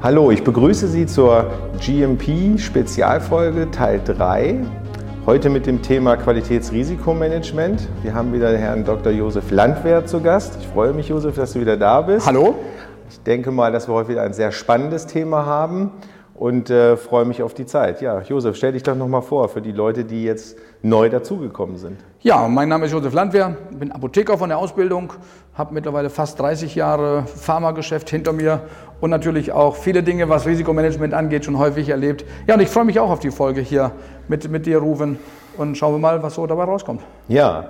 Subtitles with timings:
[0.00, 1.50] Hallo, ich begrüße Sie zur
[1.84, 4.60] GMP Spezialfolge Teil 3.
[5.26, 7.88] Heute mit dem Thema Qualitätsrisikomanagement.
[8.04, 9.10] Wir haben wieder Herrn Dr.
[9.10, 10.58] Josef Landwehr zu Gast.
[10.60, 12.28] Ich freue mich, Josef, dass du wieder da bist.
[12.28, 12.54] Hallo.
[13.10, 15.90] Ich denke mal, dass wir heute wieder ein sehr spannendes Thema haben
[16.38, 18.00] und äh, freue mich auf die Zeit.
[18.00, 21.98] Ja, Josef, stell dich doch nochmal vor für die Leute, die jetzt neu dazugekommen sind.
[22.20, 25.12] Ja, mein Name ist Josef Landwehr, bin Apotheker von der Ausbildung,
[25.54, 28.60] habe mittlerweile fast 30 Jahre Pharmageschäft hinter mir
[29.00, 32.24] und natürlich auch viele Dinge, was Risikomanagement angeht, schon häufig erlebt.
[32.46, 33.90] Ja, und ich freue mich auch auf die Folge hier
[34.28, 35.18] mit, mit dir, Ruven,
[35.56, 37.02] und schauen wir mal, was so dabei rauskommt.
[37.26, 37.66] Ja,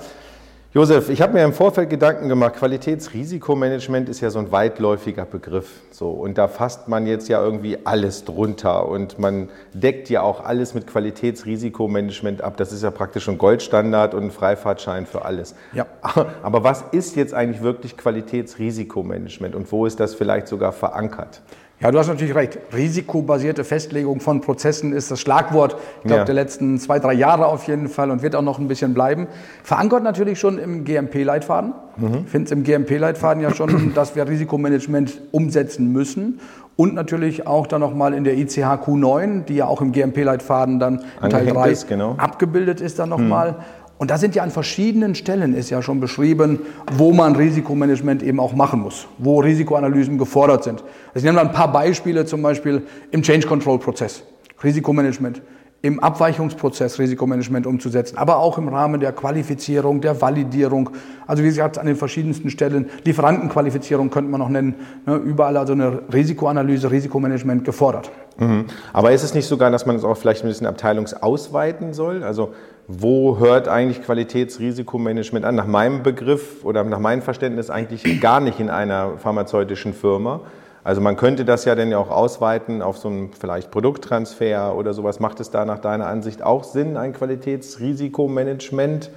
[0.75, 5.81] Josef, ich habe mir im Vorfeld Gedanken gemacht, Qualitätsrisikomanagement ist ja so ein weitläufiger Begriff.
[5.91, 10.45] So, und da fasst man jetzt ja irgendwie alles drunter und man deckt ja auch
[10.45, 12.59] alles mit Qualitätsrisikomanagement ab.
[12.59, 15.55] Das ist ja praktisch ein Goldstandard und ein Freifahrtschein für alles.
[15.73, 15.87] Ja.
[16.43, 21.41] Aber was ist jetzt eigentlich wirklich Qualitätsrisikomanagement und wo ist das vielleicht sogar verankert?
[21.81, 22.59] Ja, du hast natürlich recht.
[22.75, 26.25] Risikobasierte Festlegung von Prozessen ist das Schlagwort, ich glaube, ja.
[26.25, 29.29] der letzten zwei, drei Jahre auf jeden Fall und wird auch noch ein bisschen bleiben.
[29.63, 31.75] Verankert natürlich schon im GMP-Leitfaden.
[31.97, 32.23] Mhm.
[32.25, 36.41] Ich finde es im GMP-Leitfaden ja schon, dass wir Risikomanagement umsetzen müssen.
[36.75, 41.03] Und natürlich auch dann nochmal in der ICH Q9, die ja auch im GMP-Leitfaden dann
[41.23, 42.15] in Teil 3 ist, genau.
[42.19, 43.53] abgebildet ist dann nochmal.
[43.53, 43.57] Mhm.
[43.99, 46.61] Und da sind ja an verschiedenen Stellen ist ja schon beschrieben,
[46.93, 50.83] wo man Risikomanagement eben auch machen muss, wo Risikoanalysen gefordert sind.
[51.09, 54.23] Also ich nehme mal ein paar Beispiele, zum Beispiel im Change Control Prozess,
[54.63, 55.43] Risikomanagement,
[55.81, 60.91] im Abweichungsprozess Risikomanagement umzusetzen, aber auch im Rahmen der Qualifizierung, der Validierung.
[61.27, 64.75] Also wie gesagt, an den verschiedensten Stellen, Lieferantenqualifizierung könnte man noch nennen,
[65.07, 68.11] ne, überall also eine Risikoanalyse, Risikomanagement gefordert.
[68.39, 68.65] Mhm.
[68.93, 72.25] Aber ist es nicht sogar, dass man es auch vielleicht ein bisschen abteilungsausweiten soll?
[72.25, 72.55] Also
[72.91, 75.55] wo hört eigentlich Qualitätsrisikomanagement an?
[75.55, 80.41] Nach meinem Begriff oder nach meinem Verständnis eigentlich gar nicht in einer pharmazeutischen Firma.
[80.85, 84.95] Also man könnte das ja dann ja auch ausweiten auf so einen vielleicht Produkttransfer oder
[84.95, 85.21] sowas.
[85.21, 89.11] Macht es da nach deiner Ansicht auch Sinn, ein Qualitätsrisikomanagement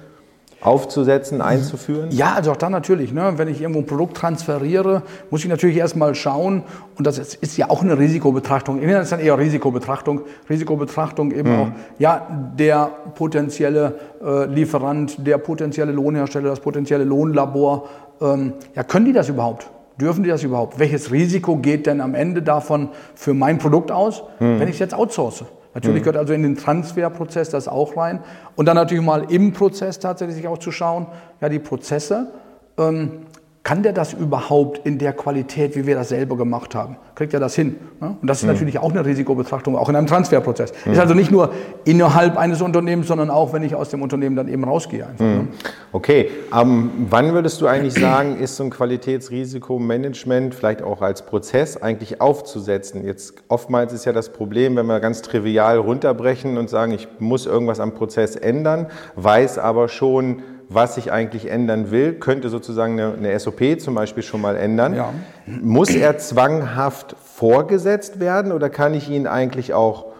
[0.62, 1.44] aufzusetzen, mhm.
[1.44, 2.10] einzuführen?
[2.10, 3.12] Ja, also auch da natürlich.
[3.12, 3.34] Ne?
[3.36, 6.62] Wenn ich irgendwo ein Produkt transferiere, muss ich natürlich erstmal schauen,
[6.96, 8.76] und das ist, ist ja auch eine Risikobetrachtung.
[8.76, 10.22] Ich nenne das dann eher Risikobetrachtung.
[10.48, 11.60] Risikobetrachtung eben mhm.
[11.60, 11.68] auch,
[11.98, 17.88] ja, der potenzielle äh, Lieferant, der potenzielle Lohnhersteller, das potenzielle Lohnlabor,
[18.20, 19.68] ähm, ja, können die das überhaupt?
[20.00, 20.78] Dürfen die das überhaupt?
[20.78, 24.60] Welches Risiko geht denn am Ende davon für mein Produkt aus, mhm.
[24.60, 25.44] wenn ich es jetzt outsource?
[25.74, 26.04] Natürlich mhm.
[26.04, 28.20] gehört also in den Transferprozess das auch rein.
[28.56, 31.06] Und dann natürlich mal im Prozess tatsächlich auch zu schauen,
[31.40, 32.32] ja, die Prozesse,
[32.78, 33.26] ähm,
[33.64, 36.96] kann der das überhaupt in der Qualität, wie wir das selber gemacht haben?
[37.14, 37.76] Kriegt er das hin?
[38.00, 38.50] Und das ist mhm.
[38.50, 40.72] natürlich auch eine Risikobetrachtung, auch in einem Transferprozess.
[40.84, 40.92] Mhm.
[40.92, 41.52] Ist also nicht nur
[41.84, 45.06] innerhalb eines Unternehmens, sondern auch, wenn ich aus dem Unternehmen dann eben rausgehe.
[45.06, 45.30] Einfach, mhm.
[45.30, 45.48] ne?
[45.92, 51.80] Okay, ähm, wann würdest du eigentlich sagen, ist so ein Qualitätsrisikomanagement vielleicht auch als Prozess
[51.80, 53.04] eigentlich aufzusetzen?
[53.04, 57.46] Jetzt oftmals ist ja das Problem, wenn wir ganz trivial runterbrechen und sagen, ich muss
[57.46, 60.42] irgendwas am Prozess ändern, weiß aber schon,
[60.74, 64.94] was sich eigentlich ändern will, könnte sozusagen eine, eine SOP zum Beispiel schon mal ändern.
[64.94, 65.12] Ja.
[65.46, 70.12] Muss er zwanghaft vorgesetzt werden oder kann ich ihn eigentlich auch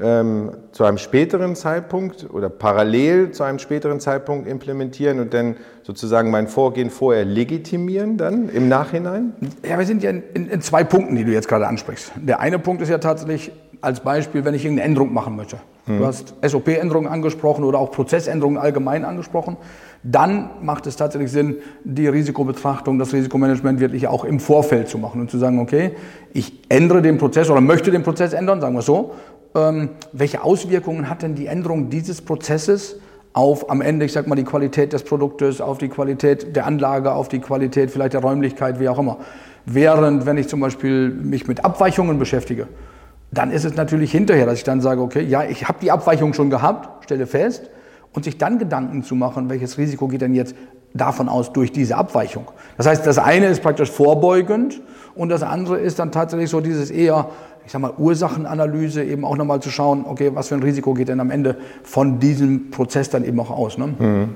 [0.00, 6.30] ähm, zu einem späteren Zeitpunkt oder parallel zu einem späteren Zeitpunkt implementieren und dann sozusagen
[6.30, 9.32] mein Vorgehen vorher legitimieren dann im Nachhinein?
[9.66, 12.12] Ja, wir sind ja in, in, in zwei Punkten, die du jetzt gerade ansprichst.
[12.16, 15.58] Der eine Punkt ist ja tatsächlich als Beispiel, wenn ich irgendeine Änderung machen möchte.
[15.86, 15.98] Hm.
[15.98, 19.56] Du hast SOP-Änderungen angesprochen oder auch Prozessänderungen allgemein angesprochen
[20.02, 25.20] dann macht es tatsächlich Sinn, die Risikobetrachtung, das Risikomanagement wirklich auch im Vorfeld zu machen
[25.20, 25.92] und zu sagen, okay,
[26.32, 29.14] ich ändere den Prozess oder möchte den Prozess ändern, sagen wir so.
[29.54, 33.00] Ähm, welche Auswirkungen hat denn die Änderung dieses Prozesses
[33.32, 37.12] auf am Ende, ich sag mal, die Qualität des Produktes, auf die Qualität der Anlage,
[37.12, 39.18] auf die Qualität vielleicht der Räumlichkeit, wie auch immer.
[39.66, 42.68] Während, wenn ich zum Beispiel mich mit Abweichungen beschäftige,
[43.30, 46.32] dann ist es natürlich hinterher, dass ich dann sage, okay, ja, ich habe die Abweichung
[46.32, 47.70] schon gehabt, stelle fest,
[48.12, 50.54] und sich dann Gedanken zu machen, welches Risiko geht denn jetzt
[50.94, 52.46] davon aus durch diese Abweichung.
[52.76, 54.80] Das heißt, das eine ist praktisch vorbeugend
[55.14, 57.28] und das andere ist dann tatsächlich so dieses eher,
[57.66, 61.08] ich sag mal, Ursachenanalyse, eben auch nochmal zu schauen, okay, was für ein Risiko geht
[61.08, 63.76] denn am Ende von diesem Prozess dann eben auch aus.
[63.76, 63.88] Ne?
[63.88, 64.34] Mhm.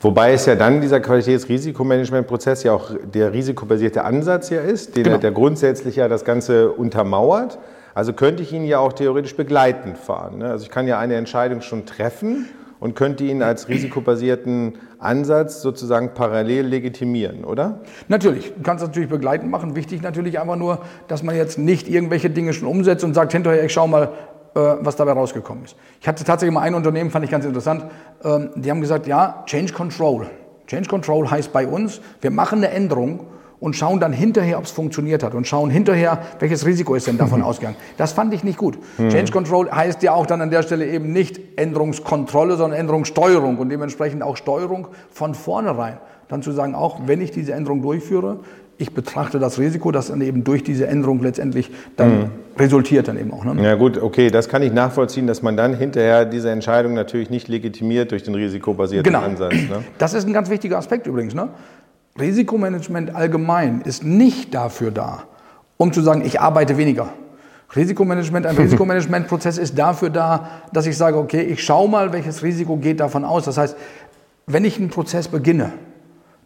[0.00, 5.16] Wobei es ja dann dieser Qualitätsrisikomanagementprozess ja auch der risikobasierte Ansatz ja ist, den genau.
[5.16, 7.58] der grundsätzlich ja das Ganze untermauert.
[7.96, 10.36] Also könnte ich ihn ja auch theoretisch begleitend fahren.
[10.36, 10.50] Ne?
[10.50, 12.46] Also ich kann ja eine Entscheidung schon treffen
[12.78, 17.80] und könnte ihn als risikobasierten Ansatz sozusagen parallel legitimieren, oder?
[18.08, 19.76] Natürlich, du kannst natürlich begleitend machen.
[19.76, 23.64] Wichtig natürlich einfach nur, dass man jetzt nicht irgendwelche Dinge schon umsetzt und sagt hinterher,
[23.64, 24.10] ich schau mal,
[24.54, 25.74] äh, was dabei rausgekommen ist.
[25.98, 27.86] Ich hatte tatsächlich mal ein Unternehmen, fand ich ganz interessant,
[28.22, 30.26] ähm, die haben gesagt, ja, Change Control.
[30.66, 33.20] Change Control heißt bei uns, wir machen eine Änderung
[33.60, 37.18] und schauen dann hinterher, ob es funktioniert hat und schauen hinterher, welches Risiko ist denn
[37.18, 37.76] davon ausgegangen.
[37.96, 38.78] Das fand ich nicht gut.
[38.98, 39.08] Mhm.
[39.08, 43.70] Change Control heißt ja auch dann an der Stelle eben nicht Änderungskontrolle, sondern Änderungssteuerung und
[43.70, 45.98] dementsprechend auch Steuerung von vornherein.
[46.28, 48.40] Dann zu sagen, auch wenn ich diese Änderung durchführe,
[48.78, 52.30] ich betrachte das Risiko, das dann eben durch diese Änderung letztendlich dann mhm.
[52.58, 53.44] resultiert dann eben auch.
[53.44, 53.62] Ne?
[53.62, 57.48] Ja gut, okay, das kann ich nachvollziehen, dass man dann hinterher diese Entscheidung natürlich nicht
[57.48, 59.24] legitimiert durch den risikobasierten genau.
[59.24, 59.54] Ansatz.
[59.54, 59.82] Ne?
[59.98, 61.34] Das ist ein ganz wichtiger Aspekt übrigens.
[61.34, 61.48] Ne?
[62.18, 65.24] Risikomanagement allgemein ist nicht dafür da,
[65.76, 67.10] um zu sagen, ich arbeite weniger.
[67.74, 72.76] Risikomanagement, ein Risikomanagementprozess ist dafür da, dass ich sage, okay, ich schaue mal, welches Risiko
[72.76, 73.44] geht davon aus.
[73.44, 73.76] Das heißt,
[74.46, 75.72] wenn ich einen Prozess beginne,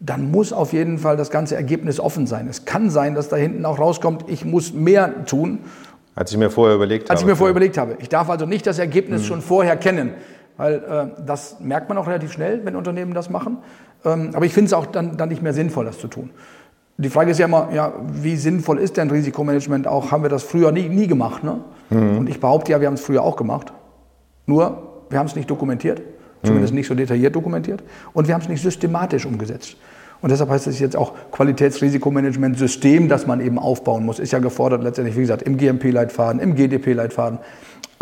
[0.00, 2.48] dann muss auf jeden Fall das ganze Ergebnis offen sein.
[2.48, 5.58] Es kann sein, dass da hinten auch rauskommt, ich muss mehr tun.
[6.14, 7.10] Als ich mir vorher überlegt habe.
[7.12, 7.96] Als ich mir vorher überlegt habe.
[8.00, 9.26] Ich darf also nicht das Ergebnis mhm.
[9.26, 10.14] schon vorher kennen,
[10.60, 13.56] weil äh, das merkt man auch relativ schnell, wenn Unternehmen das machen.
[14.04, 16.28] Ähm, aber ich finde es auch dann, dann nicht mehr sinnvoll, das zu tun.
[16.98, 20.10] Die Frage ist ja immer, ja, wie sinnvoll ist denn Risikomanagement auch?
[20.10, 21.42] Haben wir das früher nie, nie gemacht?
[21.42, 21.60] Ne?
[21.88, 22.18] Mhm.
[22.18, 23.72] Und ich behaupte ja, wir haben es früher auch gemacht.
[24.44, 26.02] Nur, wir haben es nicht dokumentiert,
[26.42, 26.80] zumindest mhm.
[26.80, 29.78] nicht so detailliert dokumentiert, und wir haben es nicht systematisch umgesetzt.
[30.20, 34.18] Und deshalb heißt es jetzt auch Qualitätsrisikomanagement-System, das man eben aufbauen muss.
[34.18, 37.38] Ist ja gefordert letztendlich, wie gesagt, im GMP-Leitfaden, im GDP-Leitfaden.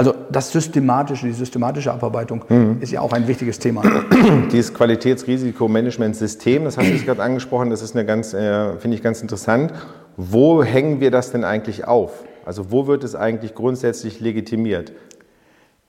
[0.00, 2.76] Also das systematische, die systematische Abarbeitung mhm.
[2.80, 3.82] ist ja auch ein wichtiges Thema.
[4.52, 9.20] Dieses Qualitätsrisikomanagementsystem, das hast du gerade angesprochen, das ist eine ganz, äh, finde ich ganz
[9.22, 9.74] interessant.
[10.16, 12.22] Wo hängen wir das denn eigentlich auf?
[12.44, 14.92] Also wo wird es eigentlich grundsätzlich legitimiert?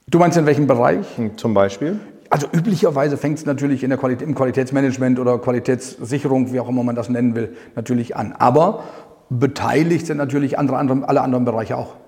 [0.08, 1.06] Du meinst in welchem Bereich?
[1.18, 2.00] Hm, zum Beispiel?
[2.32, 6.82] Also üblicherweise fängt es natürlich in der Qualität, im Qualitätsmanagement oder Qualitätssicherung, wie auch immer
[6.82, 8.34] man das nennen will, natürlich an.
[8.40, 8.86] Aber
[9.30, 11.99] beteiligt sind natürlich andere, andere, alle anderen Bereiche auch.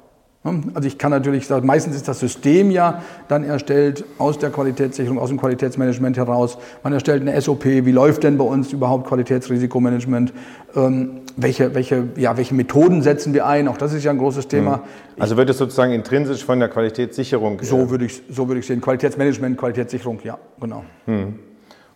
[0.44, 5.20] Also ich kann natürlich sagen, meistens ist das System ja dann erstellt aus der Qualitätssicherung,
[5.20, 6.58] aus dem Qualitätsmanagement heraus.
[6.82, 10.34] Man erstellt eine SOP, wie läuft denn bei uns überhaupt Qualitätsrisikomanagement?
[10.76, 13.68] Ähm, welche, welche, ja, welche Methoden setzen wir ein?
[13.68, 14.78] Auch das ist ja ein großes Thema.
[14.78, 14.82] Hm.
[15.20, 17.60] Also wird es sozusagen intrinsisch von der Qualitätssicherung?
[17.62, 18.82] So würde ich, so würde ich sehen.
[18.82, 20.84] Qualitätsmanagement, Qualitätssicherung, ja, genau.
[21.06, 21.36] Hm.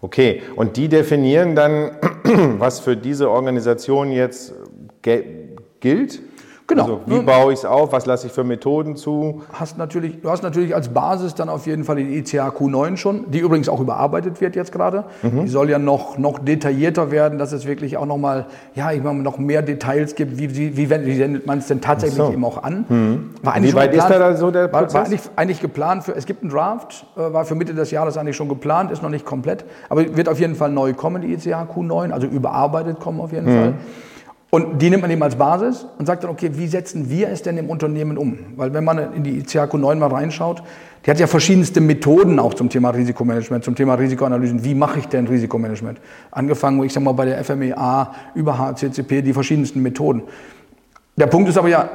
[0.02, 1.92] Okay, und die definieren dann,
[2.60, 4.54] was für diese Organisation jetzt
[5.80, 6.22] gilt?
[6.68, 6.84] Genau.
[6.84, 7.92] Also wie baue ich es auf?
[7.92, 9.44] Was lasse ich für Methoden zu?
[9.54, 13.30] Hast natürlich, du hast natürlich als Basis dann auf jeden Fall den ICA Q9 schon,
[13.30, 15.04] die übrigens auch überarbeitet wird jetzt gerade.
[15.22, 15.44] Mhm.
[15.44, 19.22] Die soll ja noch, noch detaillierter werden, dass es wirklich auch nochmal, ja, ich meine,
[19.22, 20.40] noch mehr Details gibt.
[20.40, 22.34] Wie, wie, wie wendet man es denn tatsächlich so.
[22.34, 22.86] eben auch an?
[22.90, 23.30] Mhm.
[23.44, 24.94] War wie weit geplant, ist da so der Prozess?
[24.94, 27.92] War, war eigentlich, eigentlich, geplant für, es gibt einen Draft, äh, war für Mitte des
[27.92, 31.22] Jahres eigentlich schon geplant, ist noch nicht komplett, aber wird auf jeden Fall neu kommen,
[31.22, 33.60] die ICA Q9, also überarbeitet kommen auf jeden mhm.
[33.60, 33.74] Fall.
[34.56, 37.42] Und die nimmt man eben als Basis und sagt dann, okay, wie setzen wir es
[37.42, 38.38] denn im Unternehmen um?
[38.56, 40.64] Weil wenn man in die ICAQ 9 mal reinschaut,
[41.06, 44.64] die hat ja verschiedenste Methoden auch zum Thema Risikomanagement, zum Thema Risikoanalysen.
[44.64, 46.00] Wie mache ich denn Risikomanagement?
[46.32, 50.24] Angefangen, ich sag mal, bei der FMEA über HCCP, die verschiedensten Methoden.
[51.18, 51.90] Der Punkt ist aber ja,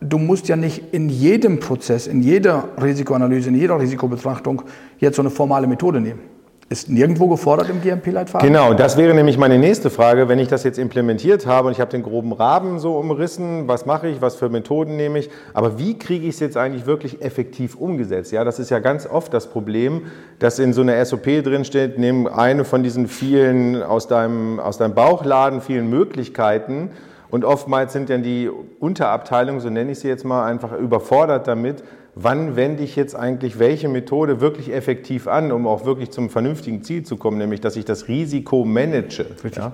[0.00, 4.62] du musst ja nicht in jedem Prozess, in jeder Risikoanalyse, in jeder Risikobetrachtung
[5.00, 6.35] jetzt so eine formale Methode nehmen
[6.68, 8.46] ist nirgendwo gefordert im GMP-Leitfaden?
[8.46, 10.28] Genau, das wäre nämlich meine nächste Frage.
[10.28, 13.86] Wenn ich das jetzt implementiert habe und ich habe den groben Rahmen so umrissen, was
[13.86, 17.22] mache ich, was für Methoden nehme ich, aber wie kriege ich es jetzt eigentlich wirklich
[17.22, 18.32] effektiv umgesetzt?
[18.32, 20.06] Ja, das ist ja ganz oft das Problem,
[20.40, 24.94] dass in so einer SOP drinsteht, nimm eine von diesen vielen aus deinem, aus deinem
[24.94, 26.90] Bauchladen, vielen Möglichkeiten
[27.28, 28.50] und oftmals sind dann die
[28.80, 31.82] Unterabteilungen, so nenne ich sie jetzt mal, einfach überfordert damit,
[32.16, 36.82] wann wende ich jetzt eigentlich welche Methode wirklich effektiv an, um auch wirklich zum vernünftigen
[36.82, 39.26] Ziel zu kommen, nämlich dass ich das Risiko manage.
[39.54, 39.72] Ja?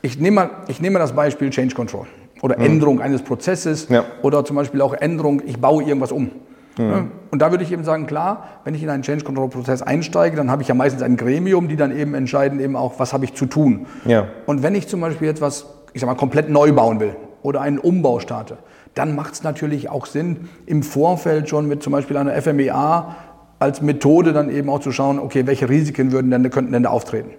[0.00, 2.06] Ich, nehme mal, ich nehme mal das Beispiel Change Control
[2.40, 2.64] oder hm.
[2.64, 4.04] Änderung eines Prozesses ja.
[4.22, 6.30] oder zum Beispiel auch Änderung, ich baue irgendwas um.
[6.78, 7.10] Mhm.
[7.32, 10.36] Und da würde ich eben sagen, klar, wenn ich in einen Change Control Prozess einsteige,
[10.36, 13.24] dann habe ich ja meistens ein Gremium, die dann eben entscheiden, eben auch, was habe
[13.24, 13.86] ich zu tun.
[14.06, 14.28] Ja.
[14.46, 17.60] Und wenn ich zum Beispiel jetzt was, ich sag mal, komplett neu bauen will oder
[17.60, 18.58] einen Umbau starte,
[18.94, 23.16] dann macht es natürlich auch Sinn, im Vorfeld schon mit zum Beispiel einer FMEA
[23.58, 26.90] als Methode dann eben auch zu schauen, okay, welche Risiken würden denn, könnten denn da
[26.90, 27.30] auftreten.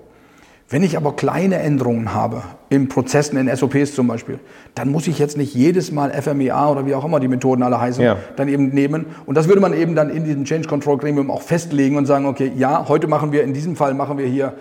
[0.69, 4.39] Wenn ich aber kleine Änderungen habe, in Prozessen, in SOPs zum Beispiel,
[4.73, 7.81] dann muss ich jetzt nicht jedes Mal FMEA oder wie auch immer die Methoden alle
[7.81, 8.15] heißen, ja.
[8.37, 9.07] dann eben nehmen.
[9.25, 12.25] Und das würde man eben dann in diesem Change Control Gremium auch festlegen und sagen,
[12.25, 14.53] okay, ja, heute machen wir, in diesem Fall machen wir hier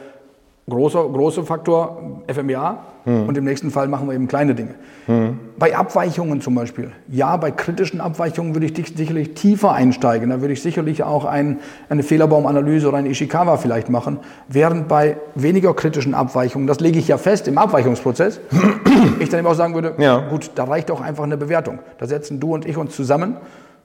[0.70, 3.28] großer, großer Faktor FMEA hm.
[3.28, 4.74] und im nächsten Fall machen wir eben kleine Dinge.
[5.06, 5.38] Hm.
[5.58, 10.30] Bei Abweichungen zum Beispiel, ja, bei kritischen Abweichungen würde ich sicherlich tiefer einsteigen.
[10.30, 11.58] Da würde ich sicherlich auch ein,
[11.88, 17.08] eine Fehlerbaumanalyse oder ein Ishikawa vielleicht machen, während bei weniger kritischen Abweichungen, das lege ich
[17.08, 18.40] ja fest im Abweichungsprozess,
[19.20, 20.28] ich dann eben auch sagen würde, ja.
[20.28, 21.80] gut, da reicht auch einfach eine Bewertung.
[21.98, 23.36] Da setzen du und ich uns zusammen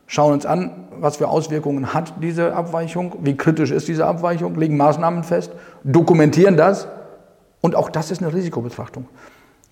[0.07, 4.77] schauen uns an, was für Auswirkungen hat diese Abweichung, wie kritisch ist diese Abweichung, legen
[4.77, 5.51] Maßnahmen fest,
[5.83, 6.88] dokumentieren das
[7.62, 9.07] und auch das ist eine Risikobetrachtung.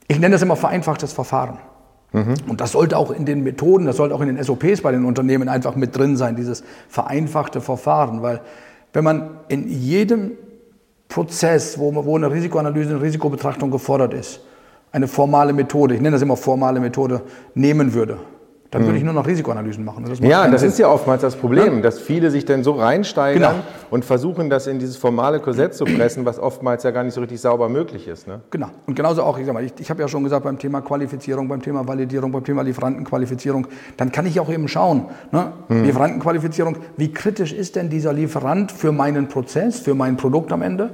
[0.07, 1.59] Ich nenne das immer vereinfachtes Verfahren.
[2.11, 2.35] Mhm.
[2.47, 5.05] Und das sollte auch in den Methoden, das sollte auch in den SOPs bei den
[5.05, 8.21] Unternehmen einfach mit drin sein, dieses vereinfachte Verfahren.
[8.21, 8.41] Weil
[8.93, 10.31] wenn man in jedem
[11.07, 14.41] Prozess, wo, wo eine Risikoanalyse, eine Risikobetrachtung gefordert ist,
[14.91, 17.21] eine formale Methode, ich nenne das immer formale Methode,
[17.55, 18.19] nehmen würde,
[18.73, 19.11] dann würde ich mhm.
[19.11, 20.03] nur noch Risikoanalysen machen.
[20.07, 20.69] Das ja, das Sinn.
[20.69, 21.81] ist ja oftmals das Problem, ja?
[21.81, 23.63] dass viele sich dann so reinsteigern genau.
[23.91, 27.21] und versuchen, das in dieses formale Korsett zu pressen, was oftmals ja gar nicht so
[27.21, 28.27] richtig sauber möglich ist.
[28.27, 28.41] Ne?
[28.49, 28.69] Genau.
[28.87, 31.47] Und genauso auch, ich, sag mal, ich, ich habe ja schon gesagt, beim Thema Qualifizierung,
[31.47, 35.53] beim Thema Validierung, beim Thema Lieferantenqualifizierung, dann kann ich auch eben schauen, ne?
[35.67, 35.83] mhm.
[35.83, 40.89] Lieferantenqualifizierung, wie kritisch ist denn dieser Lieferant für meinen Prozess, für mein Produkt am Ende?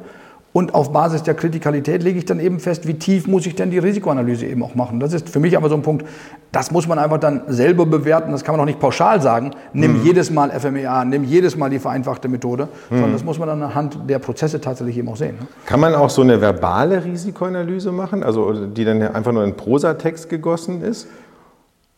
[0.51, 3.69] Und auf Basis der Kritikalität lege ich dann eben fest, wie tief muss ich denn
[3.69, 4.99] die Risikoanalyse eben auch machen.
[4.99, 6.07] Das ist für mich aber so ein Punkt,
[6.51, 8.31] das muss man einfach dann selber bewerten.
[8.31, 9.51] Das kann man auch nicht pauschal sagen.
[9.73, 10.05] Nimm mhm.
[10.05, 12.95] jedes Mal FMEA, nimm jedes Mal die vereinfachte Methode, mhm.
[12.95, 15.35] sondern das muss man dann anhand der Prozesse tatsächlich eben auch sehen.
[15.39, 15.47] Ne?
[15.67, 20.29] Kann man auch so eine verbale Risikoanalyse machen, also die dann einfach nur in Prosatext
[20.29, 21.07] gegossen ist?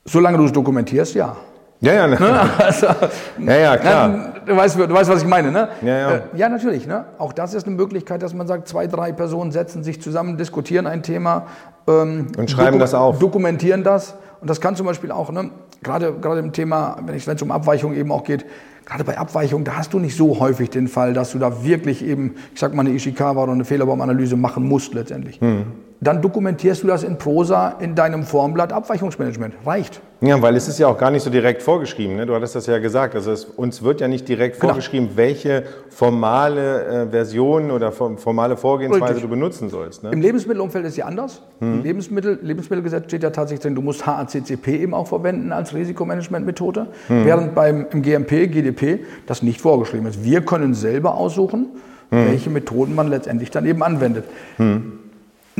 [0.03, 1.37] Solange du es dokumentierst, ja.
[1.79, 2.49] Ja, ja, ne?
[2.57, 2.87] also,
[3.39, 4.30] ja, ja, klar.
[4.45, 5.69] Du, weißt, du weißt, was ich meine, ne?
[5.81, 6.11] Ja, ja.
[6.11, 6.87] Äh, ja, natürlich.
[6.87, 7.05] Ne?
[7.17, 10.87] Auch das ist eine Möglichkeit, dass man sagt, zwei, drei Personen setzen sich zusammen, diskutieren
[10.87, 11.47] ein Thema.
[11.87, 13.19] Ähm, und schreiben das auf.
[13.19, 14.15] Dokumentieren das.
[14.41, 15.51] Und das kann zum Beispiel auch, ne,
[15.83, 18.45] gerade, gerade im Thema, wenn es um Abweichungen eben auch geht,
[18.85, 22.03] gerade bei Abweichungen, da hast du nicht so häufig den Fall, dass du da wirklich
[22.03, 25.39] eben, ich sag mal, eine Ishikawa oder eine Fehlerbaumanalyse machen musst letztendlich.
[25.39, 25.65] Hm.
[26.03, 29.53] Dann dokumentierst du das in Prosa in deinem Formblatt Abweichungsmanagement.
[29.63, 30.01] Reicht.
[30.21, 32.15] Ja, weil es ist ja auch gar nicht so direkt vorgeschrieben.
[32.15, 32.25] Ne?
[32.25, 33.13] Du hattest das ja gesagt.
[33.13, 34.73] Also es, uns wird ja nicht direkt genau.
[34.73, 39.23] vorgeschrieben, welche formale äh, Version oder formale Vorgehensweise Richtig.
[39.23, 40.01] du benutzen sollst.
[40.01, 40.09] Ne?
[40.09, 41.43] Im Lebensmittelumfeld ist ja anders.
[41.59, 41.75] Hm.
[41.75, 46.87] Im Lebensmittel, Lebensmittelgesetz steht ja tatsächlich drin, du musst HACCP eben auch verwenden als Risikomanagementmethode,
[47.09, 47.25] hm.
[47.25, 50.23] während beim im GMP, GDP das nicht vorgeschrieben ist.
[50.23, 51.67] Wir können selber aussuchen,
[52.09, 52.25] hm.
[52.25, 54.25] welche Methoden man letztendlich dann eben anwendet.
[54.57, 54.93] Hm.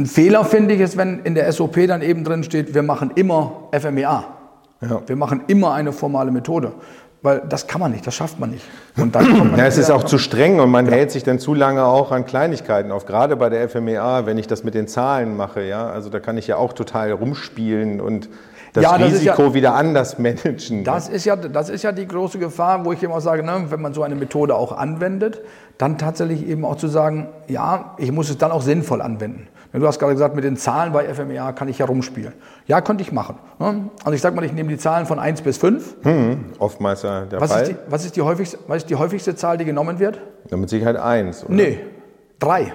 [0.02, 3.12] Ein Fehler finde ich ist, wenn in der SOP dann eben drin steht, wir machen
[3.14, 4.24] immer FMEA.
[4.82, 5.02] Ja.
[5.06, 6.72] Wir machen immer eine formale Methode.
[7.22, 8.66] Weil das kann man nicht, das schafft man nicht.
[8.98, 10.98] Und dann kommt man ja, es ist auch zu streng und man genau.
[10.98, 13.06] hält sich dann zu lange auch an Kleinigkeiten auf.
[13.06, 16.36] Gerade bei der FMEA, wenn ich das mit den Zahlen mache, ja, also da kann
[16.40, 18.28] ich ja auch total rumspielen und
[18.74, 20.84] das ja, Risiko ja, wieder anders managen.
[20.84, 23.82] Das ist, ja, das ist ja die große Gefahr, wo ich immer sage, ne, wenn
[23.82, 25.42] man so eine Methode auch anwendet,
[25.78, 29.48] dann tatsächlich eben auch zu sagen, ja, ich muss es dann auch sinnvoll anwenden.
[29.74, 32.34] Du hast gerade gesagt, mit den Zahlen bei FMEA kann ich ja rumspielen.
[32.68, 33.38] Ja, könnte ich machen.
[33.60, 35.96] Also ich sage mal, ich nehme die Zahlen von 1 bis 5.
[36.04, 37.62] Hm, oftmals ja der was Fall.
[37.64, 40.20] Ist die, was, ist die häufigste, was ist die häufigste Zahl, die genommen wird?
[40.50, 41.54] Ja, mit Sicherheit 1, oder?
[41.54, 41.80] Nee,
[42.40, 42.74] 3.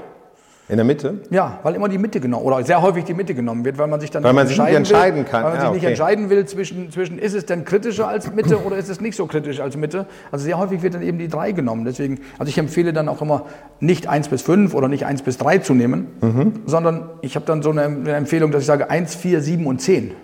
[0.68, 1.20] In der Mitte?
[1.30, 4.00] Ja, weil immer die Mitte genommen oder sehr häufig die Mitte genommen wird, weil man
[4.00, 5.44] sich dann weil man sich nicht entscheiden will, kann.
[5.44, 8.58] Weil man ja, sich nicht entscheiden will zwischen, zwischen ist es denn kritischer als Mitte
[8.64, 10.06] oder ist es nicht so kritisch als Mitte.
[10.32, 11.84] Also sehr häufig wird dann eben die 3 genommen.
[11.84, 13.46] Deswegen, also ich empfehle dann auch immer
[13.78, 16.52] nicht 1 bis 5 oder nicht 1 bis 3 zu nehmen, mhm.
[16.66, 19.80] sondern ich habe dann so eine, eine Empfehlung, dass ich sage 1, 4, 7 und
[19.80, 20.14] 10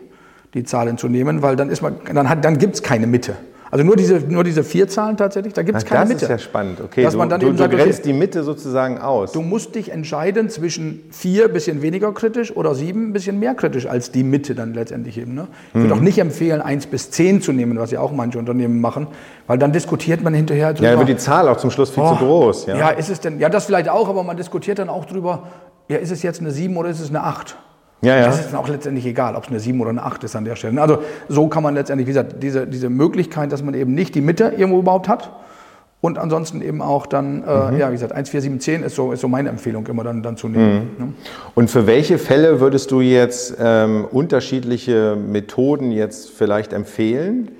[0.54, 3.36] die Zahlen zu nehmen, weil dann, ist man, dann, dann gibt es keine Mitte.
[3.72, 6.20] Also nur diese, nur diese vier Zahlen tatsächlich, da gibt es keine das Mitte.
[6.20, 6.82] Das ist ja spannend.
[6.82, 9.32] Okay, dass du, man dann du, eben sagt, du grenzt okay, die Mitte sozusagen aus.
[9.32, 14.12] Du musst dich entscheiden zwischen vier bisschen weniger kritisch oder sieben bisschen mehr kritisch als
[14.12, 15.34] die Mitte dann letztendlich eben.
[15.34, 15.48] Ne?
[15.70, 15.92] Ich würde mhm.
[16.00, 19.06] auch nicht empfehlen, eins bis zehn zu nehmen, was ja auch manche Unternehmen machen,
[19.46, 20.90] weil dann diskutiert man hinterher drüber.
[20.90, 22.66] Ja, wird die Zahl auch zum Schluss viel oh, zu groß.
[22.66, 22.76] Ja.
[22.76, 25.44] ja, ist es denn, ja, das vielleicht auch, aber man diskutiert dann auch drüber,
[25.88, 27.56] ja, ist es jetzt eine sieben oder ist es eine acht?
[28.02, 28.26] Ja, ja.
[28.26, 30.44] Das ist dann auch letztendlich egal, ob es eine 7 oder eine 8 ist an
[30.44, 30.80] der Stelle.
[30.82, 34.20] Also so kann man letztendlich, wie gesagt, diese, diese Möglichkeit, dass man eben nicht die
[34.20, 35.30] Mitte irgendwo überhaupt hat
[36.00, 37.78] und ansonsten eben auch dann, äh, mhm.
[37.78, 40.20] ja, wie gesagt, 1, 4, 7, 10 ist so, ist so meine Empfehlung immer dann,
[40.20, 40.90] dann zu nehmen.
[40.98, 41.04] Mhm.
[41.04, 41.12] Ne?
[41.54, 47.52] Und für welche Fälle würdest du jetzt ähm, unterschiedliche Methoden jetzt vielleicht empfehlen?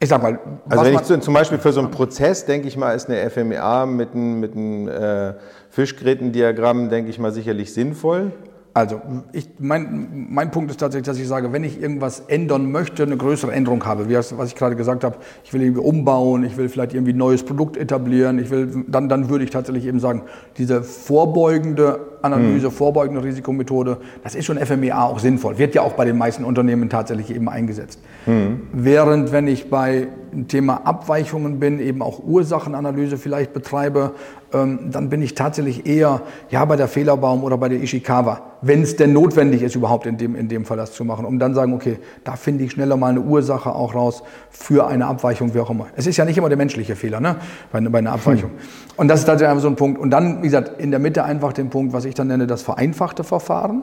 [0.00, 2.76] Ich sag mal, also wenn ich zu, zum Beispiel für so einen Prozess, denke ich
[2.76, 5.34] mal, ist eine FMEA mit einem, mit einem äh,
[5.68, 8.32] Fischgrätendiagramm, denke ich mal, sicherlich sinnvoll.
[8.72, 9.00] Also
[9.32, 13.16] ich, mein, mein Punkt ist tatsächlich, dass ich sage, wenn ich irgendwas ändern möchte, eine
[13.16, 16.68] größere Änderung habe, wie was ich gerade gesagt habe, ich will irgendwie umbauen, ich will
[16.68, 20.22] vielleicht irgendwie ein neues Produkt etablieren, ich will, dann, dann würde ich tatsächlich eben sagen,
[20.56, 22.72] diese vorbeugende Analyse, mhm.
[22.72, 26.88] vorbeugende Risikomethode, das ist schon FMEA auch sinnvoll, wird ja auch bei den meisten Unternehmen
[26.88, 28.00] tatsächlich eben eingesetzt.
[28.26, 28.60] Mhm.
[28.72, 34.12] Während wenn ich bei dem Thema Abweichungen bin, eben auch Ursachenanalyse vielleicht betreibe,
[34.52, 38.82] ähm, dann bin ich tatsächlich eher ja, bei der Fehlerbaum oder bei der Ishikawa, wenn
[38.82, 41.54] es denn notwendig ist, überhaupt in dem, in dem Fall das zu machen, um dann
[41.54, 45.60] sagen, okay, da finde ich schneller mal eine Ursache auch raus für eine Abweichung, wie
[45.60, 45.86] auch immer.
[45.96, 47.36] Es ist ja nicht immer der menschliche Fehler ne?
[47.72, 48.50] bei, bei einer Abweichung.
[48.50, 48.58] Hm.
[48.96, 50.00] Und das ist tatsächlich einfach so ein Punkt.
[50.00, 52.62] Und dann, wie gesagt, in der Mitte einfach den Punkt, was ich dann nenne, das
[52.62, 53.82] vereinfachte Verfahren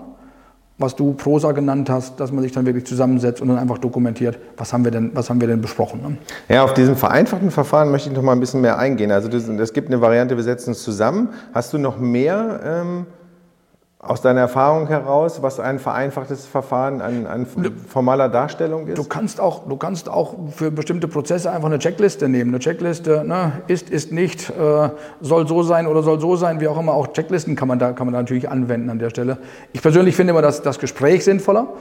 [0.79, 4.38] was du Prosa genannt hast, dass man sich dann wirklich zusammensetzt und dann einfach dokumentiert,
[4.57, 6.01] was haben wir denn, was haben wir denn besprochen.
[6.01, 6.17] Ne?
[6.53, 9.12] Ja, auf diesen vereinfachten Verfahren möchte ich noch mal ein bisschen mehr eingehen.
[9.12, 11.29] Also es gibt eine Variante, wir setzen es zusammen.
[11.53, 13.05] Hast du noch mehr ähm,
[14.00, 17.48] aus deiner Erfahrung heraus, was ein vereinfachtes Verfahren an, an
[17.88, 18.98] formaler Darstellung ist?
[18.98, 22.51] Du kannst, auch, du kannst auch für bestimmte Prozesse einfach eine Checkliste nehmen.
[22.51, 24.89] Eine Checkliste ne, ist, ist nicht, äh,
[25.20, 26.94] soll so sein oder soll so sein, wie auch immer.
[26.94, 29.39] Auch Checklisten kann man da, kann man da natürlich anwenden an der Stelle.
[29.74, 31.74] Ich persönlich finde immer das, das Gespräch sinnvoller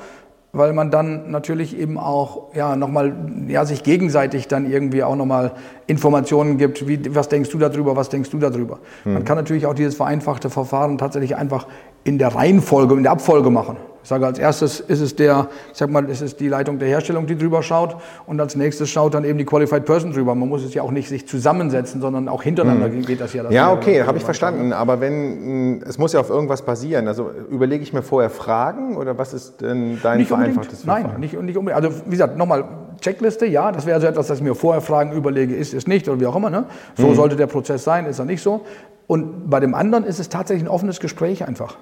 [0.56, 3.14] weil man dann natürlich eben auch ja nochmal
[3.46, 5.52] ja sich gegenseitig dann irgendwie auch nochmal
[5.86, 8.78] Informationen gibt, wie was denkst du darüber, was denkst du darüber.
[9.04, 9.14] Mhm.
[9.14, 11.66] Man kann natürlich auch dieses vereinfachte Verfahren tatsächlich einfach
[12.04, 13.76] in der Reihenfolge, in der Abfolge machen.
[14.06, 16.86] Ich sage, als erstes ist es der, ich sag mal, ist es die Leitung der
[16.86, 17.96] Herstellung, die drüber schaut
[18.26, 20.36] und als nächstes schaut dann eben die Qualified Person drüber.
[20.36, 23.02] Man muss es ja auch nicht sich zusammensetzen, sondern auch hintereinander hm.
[23.04, 23.42] geht das ja.
[23.42, 24.72] Das ja, okay, habe ich verstanden.
[24.72, 27.08] Aber wenn, es muss ja auf irgendwas basieren.
[27.08, 31.10] Also überlege ich mir vorher Fragen oder was ist denn dein nicht vereinfachtes Verfahren?
[31.10, 31.84] Nein, nicht, nicht unbedingt.
[31.84, 32.64] Also wie gesagt, nochmal,
[33.00, 36.08] Checkliste, ja, das wäre so etwas, das ich mir vorher Fragen überlege, ist es nicht
[36.08, 36.50] oder wie auch immer.
[36.50, 36.66] Ne?
[36.96, 37.16] So mhm.
[37.16, 38.60] sollte der Prozess sein, ist er nicht so.
[39.08, 41.76] Und bei dem anderen ist es tatsächlich ein offenes Gespräch einfach.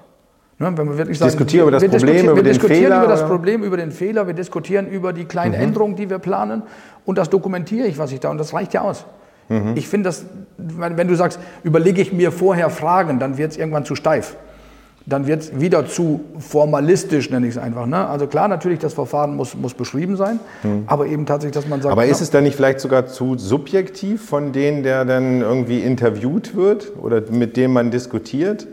[0.58, 2.98] Ne, wenn wir wirklich sagen, diskutieren über das Problem, diskutieren, über wir den diskutieren Fehler,
[2.98, 5.62] über das Problem, über den Fehler, wir diskutieren über die kleinen mhm.
[5.62, 6.62] Änderungen, die wir planen
[7.04, 9.04] und das dokumentiere ich, was ich da und das reicht ja aus.
[9.48, 9.72] Mhm.
[9.74, 10.24] Ich finde das,
[10.56, 14.36] wenn du sagst, überlege ich mir vorher Fragen, dann wird es irgendwann zu steif.
[15.06, 17.84] Dann wird es wieder zu formalistisch, nenne ich es einfach.
[17.84, 18.06] Ne?
[18.06, 20.84] Also klar, natürlich, das Verfahren muss, muss beschrieben sein, mhm.
[20.86, 21.92] aber eben tatsächlich, dass man sagt.
[21.92, 26.56] Aber ist es dann nicht vielleicht sogar zu subjektiv von denen, der dann irgendwie interviewt
[26.56, 28.66] wird oder mit dem man diskutiert?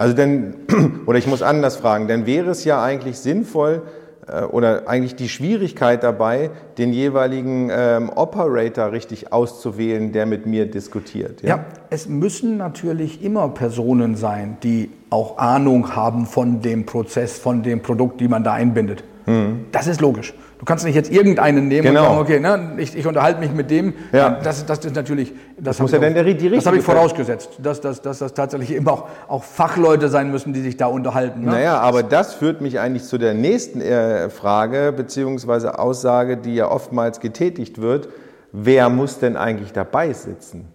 [0.00, 0.54] Also denn,
[1.06, 3.82] oder ich muss anders fragen, denn wäre es ja eigentlich sinnvoll
[4.26, 10.64] äh, oder eigentlich die Schwierigkeit dabei, den jeweiligen ähm, Operator richtig auszuwählen, der mit mir
[10.64, 11.42] diskutiert.
[11.42, 11.48] Ja?
[11.48, 17.62] ja, es müssen natürlich immer Personen sein, die auch Ahnung haben von dem Prozess, von
[17.62, 19.04] dem Produkt, die man da einbindet.
[19.26, 19.66] Mhm.
[19.70, 20.32] Das ist logisch.
[20.60, 22.00] Du kannst nicht jetzt irgendeinen nehmen genau.
[22.00, 23.94] und sagen, okay, ne, ich, ich unterhalte mich mit dem.
[24.12, 24.38] Ja.
[24.42, 27.52] Das, das ist natürlich, das, das muss ja dann der, die Das habe ich vorausgesetzt,
[27.62, 31.40] dass, dass, dass das tatsächlich eben auch, auch Fachleute sein müssen, die sich da unterhalten.
[31.40, 31.52] Ne?
[31.52, 36.70] Naja, aber das führt mich eigentlich zu der nächsten äh, Frage beziehungsweise Aussage, die ja
[36.70, 38.10] oftmals getätigt wird.
[38.52, 40.68] Wer muss denn eigentlich dabei sitzen?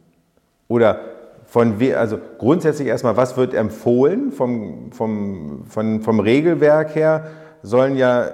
[0.68, 1.02] Oder
[1.46, 7.28] von we also grundsätzlich erstmal, was wird empfohlen vom, vom, vom, vom Regelwerk her?
[7.66, 8.30] Sollen ja,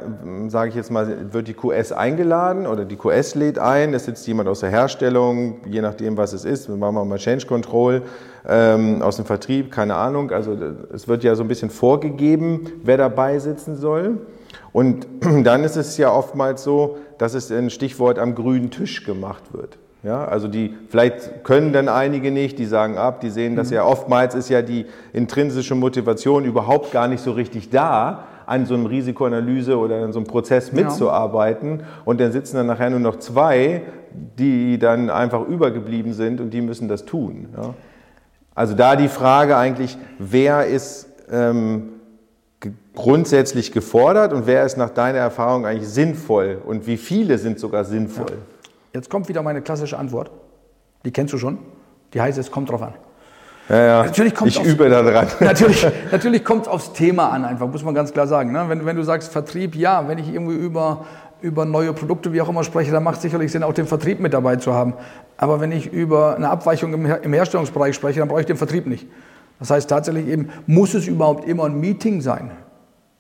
[0.48, 4.28] sage ich jetzt mal, wird die QS eingeladen oder die QS lädt ein, es sitzt
[4.28, 8.02] jemand aus der Herstellung, je nachdem, was es ist, wir machen mal Change Control,
[8.48, 10.32] ähm, aus dem Vertrieb, keine Ahnung.
[10.32, 10.58] Also
[10.94, 14.20] es wird ja so ein bisschen vorgegeben, wer dabei sitzen soll.
[14.74, 15.08] Und
[15.44, 19.78] dann ist es ja oftmals so, dass es ein Stichwort am grünen Tisch gemacht wird.
[20.04, 23.76] Ja, also die, vielleicht können dann einige nicht, die sagen ab, die sehen das mhm.
[23.76, 28.74] ja, oftmals ist ja die intrinsische Motivation überhaupt gar nicht so richtig da, an so
[28.74, 31.80] einem Risikoanalyse oder an so einem Prozess mitzuarbeiten.
[31.80, 31.86] Ja.
[32.06, 33.84] Und dann sitzen dann nachher nur noch zwei,
[34.38, 37.50] die dann einfach übergeblieben sind und die müssen das tun.
[37.56, 37.74] Ja.
[38.54, 41.90] Also da die Frage eigentlich, wer ist ähm,
[42.96, 47.86] grundsätzlich gefordert und wer ist nach deiner Erfahrung eigentlich sinnvoll und wie viele sind sogar
[47.86, 48.30] sinnvoll?
[48.30, 48.38] Ja.
[48.94, 50.32] Jetzt kommt wieder meine klassische Antwort.
[51.06, 51.60] Die kennst du schon.
[52.14, 52.94] Die heißt, es kommt drauf an.
[53.72, 54.04] Ja, ja.
[54.04, 55.28] Natürlich kommt ich übe da dran.
[55.40, 58.52] Natürlich, natürlich kommt es aufs Thema an, einfach, muss man ganz klar sagen.
[58.52, 58.66] Ne?
[58.68, 61.06] Wenn, wenn du sagst Vertrieb, ja, wenn ich irgendwie über,
[61.42, 64.20] über neue Produkte, wie auch immer spreche, dann macht es sicherlich Sinn, auch den Vertrieb
[64.20, 64.94] mit dabei zu haben.
[65.38, 68.88] Aber wenn ich über eine Abweichung im, im Herstellungsbereich spreche, dann brauche ich den Vertrieb
[68.88, 69.08] nicht.
[69.60, 72.52] Das heißt tatsächlich eben, muss es überhaupt immer ein Meeting sein?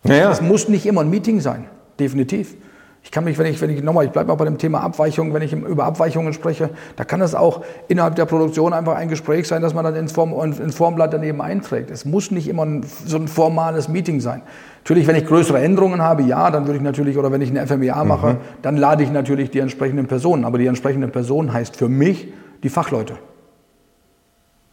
[0.03, 0.31] Ja, ja.
[0.31, 1.65] Es muss nicht immer ein Meeting sein,
[1.97, 2.55] definitiv.
[3.03, 5.33] Ich kann mich, wenn ich, wenn ich nochmal, ich bleibe mal bei dem Thema Abweichungen,
[5.33, 9.47] wenn ich über Abweichungen spreche, da kann es auch innerhalb der Produktion einfach ein Gespräch
[9.47, 11.89] sein, dass man dann ins, Form, ins Formblatt daneben einträgt.
[11.89, 14.43] Es muss nicht immer ein, so ein formales Meeting sein.
[14.83, 17.65] Natürlich, wenn ich größere Änderungen habe, ja, dann würde ich natürlich, oder wenn ich eine
[17.65, 18.37] FMEA mache, mhm.
[18.61, 20.45] dann lade ich natürlich die entsprechenden Personen.
[20.45, 22.31] Aber die entsprechende Person heißt für mich
[22.63, 23.15] die Fachleute.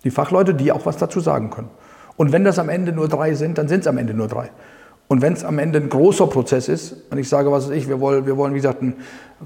[0.05, 1.69] Die Fachleute, die auch was dazu sagen können.
[2.17, 4.51] Und wenn das am Ende nur drei sind, dann sind es am Ende nur drei.
[5.09, 7.88] Und wenn es am Ende ein großer Prozess ist, und ich sage, was weiß ich,
[7.88, 8.94] wir wollen, wir wollen, wie gesagt, ein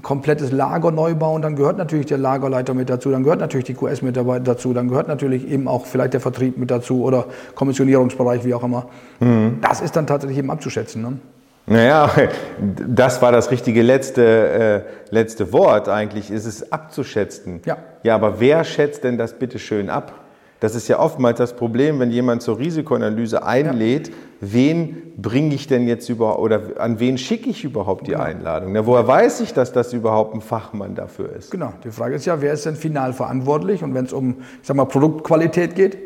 [0.01, 3.73] komplettes Lager neu bauen, dann gehört natürlich der Lagerleiter mit dazu, dann gehört natürlich die
[3.73, 8.43] QS mit dazu, dann gehört natürlich eben auch vielleicht der Vertrieb mit dazu oder Kommissionierungsbereich,
[8.43, 8.87] wie auch immer.
[9.21, 9.59] Mhm.
[9.61, 11.01] Das ist dann tatsächlich eben abzuschätzen.
[11.01, 11.19] Ne?
[11.65, 12.09] Naja,
[12.87, 17.61] das war das richtige letzte, äh, letzte Wort eigentlich, ist es abzuschätzen.
[17.65, 17.77] Ja.
[18.03, 20.22] Ja, aber wer schätzt denn das bitte schön ab?
[20.63, 24.13] Das ist ja oftmals das Problem, wenn jemand zur Risikoanalyse einlädt, ja.
[24.39, 28.23] wen bringe ich denn jetzt über oder an wen schicke ich überhaupt die genau.
[28.23, 28.71] Einladung?
[28.71, 31.51] Na, woher weiß ich, dass das überhaupt ein Fachmann dafür ist?
[31.51, 33.83] Genau, die Frage ist ja, wer ist denn final verantwortlich?
[33.83, 35.97] Und wenn es um, ich sag mal, Produktqualität geht,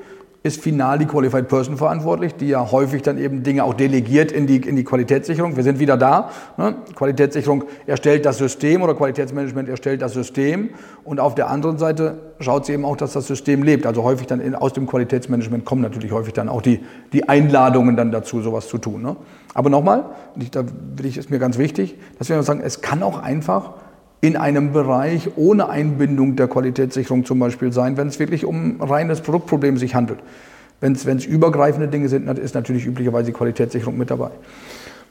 [0.44, 4.48] ist final die Qualified Person verantwortlich, die ja häufig dann eben Dinge auch delegiert in
[4.48, 5.56] die, in die Qualitätssicherung.
[5.56, 6.30] Wir sind wieder da.
[6.58, 6.76] Ne?
[6.96, 10.70] Qualitätssicherung erstellt das System oder Qualitätsmanagement erstellt das System
[11.04, 13.86] und auf der anderen Seite schaut sie eben auch, dass das System lebt.
[13.86, 16.82] Also häufig dann in, aus dem Qualitätsmanagement kommen natürlich häufig dann auch die,
[17.14, 19.02] die Einladungen dann dazu, sowas zu tun.
[19.02, 19.16] Ne?
[19.54, 20.06] Aber nochmal,
[20.52, 20.64] da
[21.04, 23.74] ich, ist mir ganz wichtig, dass wir sagen, es kann auch einfach
[24.22, 29.22] in einem Bereich ohne Einbindung der Qualitätssicherung zum Beispiel sein, wenn es wirklich um reines
[29.22, 30.20] Produktproblem sich handelt.
[30.80, 34.30] Wenn es übergreifende Dinge sind, ist natürlich üblicherweise die Qualitätssicherung mit dabei.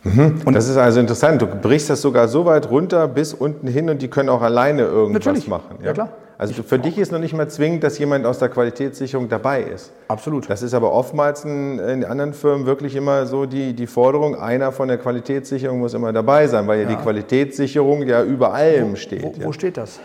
[0.06, 0.42] Mhm.
[0.44, 1.42] Und das ist also interessant.
[1.42, 4.82] Du brichst das sogar so weit runter bis unten hin und die können auch alleine
[4.82, 5.48] irgendwas natürlich.
[5.48, 5.76] machen.
[5.80, 6.08] Ja, ja klar.
[6.38, 9.90] Also für dich ist noch nicht mal zwingend, dass jemand aus der Qualitätssicherung dabei ist.
[10.08, 10.50] Absolut.
[10.50, 14.70] Das ist aber oftmals in, in anderen Firmen wirklich immer so die, die Forderung, einer
[14.70, 18.92] von der Qualitätssicherung muss immer dabei sein, weil ja, ja die Qualitätssicherung ja über allem
[18.92, 19.22] wo, steht.
[19.22, 19.46] Wo, ja.
[19.46, 19.98] wo steht das?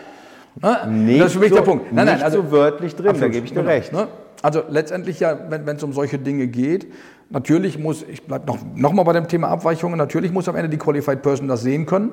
[0.88, 1.92] Nicht das ist für mich so, der Punkt.
[1.92, 3.92] Nein, nein, also so wörtlich drin, absolut, da gebe ich dir genau, recht.
[3.92, 4.08] Ne?
[4.42, 6.86] Also letztendlich ja, wenn es um solche Dinge geht,
[7.32, 10.68] natürlich muss, ich bleibe noch, noch mal bei dem Thema Abweichungen, natürlich muss am Ende
[10.68, 12.12] die Qualified Person das sehen können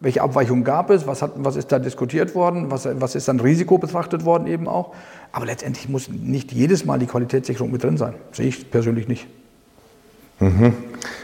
[0.00, 3.38] welche Abweichungen gab es, was, hat, was ist da diskutiert worden, was, was ist dann
[3.38, 4.94] Risiko betrachtet worden eben auch.
[5.30, 8.14] Aber letztendlich muss nicht jedes Mal die Qualitätssicherung mit drin sein.
[8.32, 9.26] Sehe ich persönlich nicht.
[10.40, 10.72] Mhm.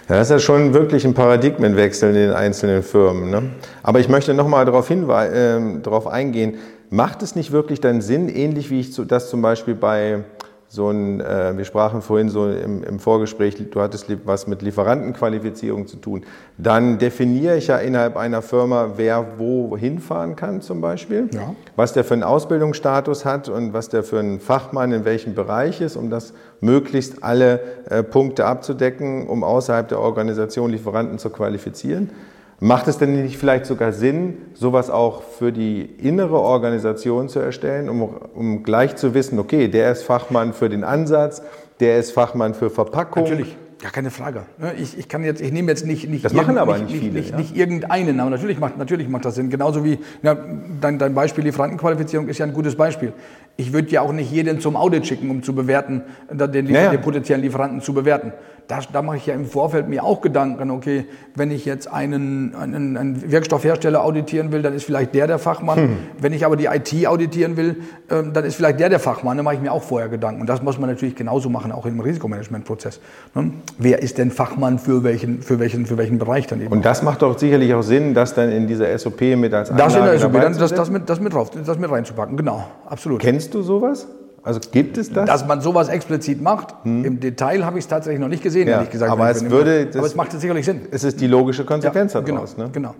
[0.08, 3.30] Das ist ja schon wirklich ein Paradigmenwechsel in den einzelnen Firmen.
[3.30, 3.42] Ne?
[3.82, 6.56] Aber ich möchte nochmal darauf, äh, darauf eingehen,
[6.90, 10.22] macht es nicht wirklich dann Sinn, ähnlich wie ich das zum Beispiel bei
[10.68, 15.86] so ein, äh, wir sprachen vorhin so im, im, Vorgespräch, du hattest was mit Lieferantenqualifizierung
[15.86, 16.24] zu tun.
[16.58, 21.54] Dann definiere ich ja innerhalb einer Firma, wer wo hinfahren kann zum Beispiel, ja.
[21.76, 25.80] was der für einen Ausbildungsstatus hat und was der für ein Fachmann in welchem Bereich
[25.80, 32.10] ist, um das möglichst alle äh, Punkte abzudecken, um außerhalb der Organisation Lieferanten zu qualifizieren.
[32.58, 37.90] Macht es denn nicht vielleicht sogar Sinn, sowas auch für die innere Organisation zu erstellen,
[37.90, 41.42] um, um gleich zu wissen, okay, der ist Fachmann für den Ansatz,
[41.80, 43.24] der ist Fachmann für Verpackung.
[43.24, 43.56] Natürlich.
[43.82, 44.44] Ja, keine Frage.
[44.56, 47.00] Ne, ich, ich, kann jetzt, ich nehme jetzt nicht, nicht, das machen aber nicht, nicht
[47.00, 47.36] viele, nicht, ja?
[47.36, 49.50] nicht, irgendeinen, aber natürlich macht, natürlich macht das Sinn.
[49.50, 50.34] Genauso wie ja,
[50.80, 53.12] dein, dein Beispiel Lieferantenqualifizierung ist ja ein gutes Beispiel
[53.56, 56.90] ich würde ja auch nicht jeden zum Audit schicken, um zu bewerten, den, ja, ja.
[56.90, 58.32] den potenziellen Lieferanten zu bewerten.
[58.68, 61.04] Da, da, mache ich ja im Vorfeld mir auch Gedanken, okay,
[61.36, 65.78] wenn ich jetzt einen, einen, einen Wirkstoffhersteller auditieren will, dann ist vielleicht der der Fachmann.
[65.78, 65.96] Hm.
[66.20, 67.76] Wenn ich aber die IT auditieren will,
[68.10, 69.36] ähm, dann ist vielleicht der der Fachmann.
[69.36, 70.40] Da mache ich mir auch vorher Gedanken.
[70.40, 72.98] Und das muss man natürlich genauso machen, auch im Risikomanagementprozess.
[73.36, 73.52] Ne?
[73.78, 76.72] Wer ist denn Fachmann für welchen, für welchen, für welchen Bereich dann eben?
[76.72, 79.92] Und das macht doch sicherlich auch Sinn, das dann in dieser SOP mit als Anlage
[79.92, 82.66] Das in der SOP, dann das, das, mit, das, mit drauf, das mit reinzupacken, genau,
[82.84, 83.20] absolut.
[83.20, 84.08] Kennst Kennst du sowas?
[84.42, 85.24] Also gibt es das?
[85.26, 86.74] Dass man sowas explizit macht.
[86.82, 87.04] Hm.
[87.04, 89.10] Im Detail habe ich es tatsächlich noch nicht gesehen, ja, ehrlich gesagt.
[89.10, 90.80] Aber es, würde, das, aber es macht sicherlich Sinn.
[90.90, 92.54] Es ist die logische Konsequenz ja, daraus.
[92.56, 92.72] Genau, ne?
[92.72, 92.94] genau.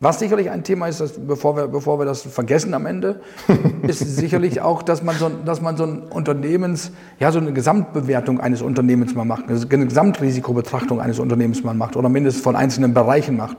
[0.00, 3.20] Was sicherlich ein Thema ist, dass, bevor, wir, bevor wir das vergessen am Ende,
[3.86, 8.38] ist sicherlich auch, dass man so, dass man so ein Unternehmens, ja, so eine Gesamtbewertung
[8.38, 13.38] eines Unternehmens mal macht, eine Gesamtrisikobetrachtung eines Unternehmens mal macht oder mindestens von einzelnen Bereichen
[13.38, 13.56] macht.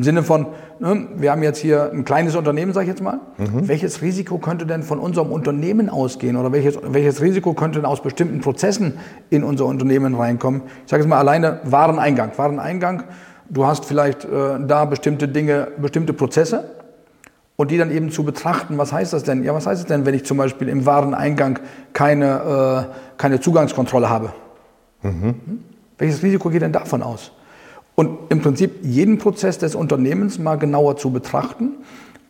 [0.00, 0.46] Im Sinne von,
[0.78, 3.20] ne, wir haben jetzt hier ein kleines Unternehmen, sage ich jetzt mal.
[3.36, 3.68] Mhm.
[3.68, 8.02] Welches Risiko könnte denn von unserem Unternehmen ausgehen oder welches, welches Risiko könnte denn aus
[8.02, 8.94] bestimmten Prozessen
[9.28, 10.62] in unser Unternehmen reinkommen?
[10.86, 12.32] Ich sage jetzt mal alleine Wareneingang.
[12.34, 13.02] Wareneingang,
[13.50, 16.64] du hast vielleicht äh, da bestimmte Dinge, bestimmte Prozesse
[17.56, 18.78] und die dann eben zu betrachten.
[18.78, 19.44] Was heißt das denn?
[19.44, 21.58] Ja, was heißt es denn, wenn ich zum Beispiel im Wareneingang
[21.92, 24.32] keine, äh, keine Zugangskontrolle habe?
[25.02, 25.22] Mhm.
[25.22, 25.64] Hm?
[25.98, 27.32] Welches Risiko geht denn davon aus?
[28.00, 31.72] Und im Prinzip jeden Prozess des Unternehmens mal genauer zu betrachten.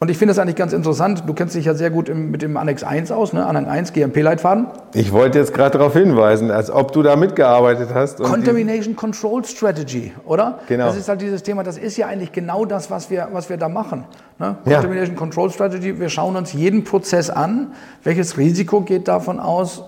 [0.01, 1.23] Und ich finde das eigentlich ganz interessant.
[1.29, 3.47] Du kennst dich ja sehr gut im, mit dem Annex 1 aus, ne?
[3.47, 4.67] Annex 1, GMP-Leitfaden.
[4.95, 8.21] Ich wollte jetzt gerade darauf hinweisen, als ob du da mitgearbeitet hast.
[8.21, 10.59] Contamination Control Strategy, oder?
[10.67, 10.87] Genau.
[10.87, 13.57] Das ist halt dieses Thema, das ist ja eigentlich genau das, was wir, was wir
[13.59, 14.07] da machen.
[14.41, 14.57] Ne?
[14.65, 15.19] Contamination ja.
[15.21, 17.75] Control Strategy, wir schauen uns jeden Prozess an.
[18.03, 19.85] Welches Risiko geht davon aus?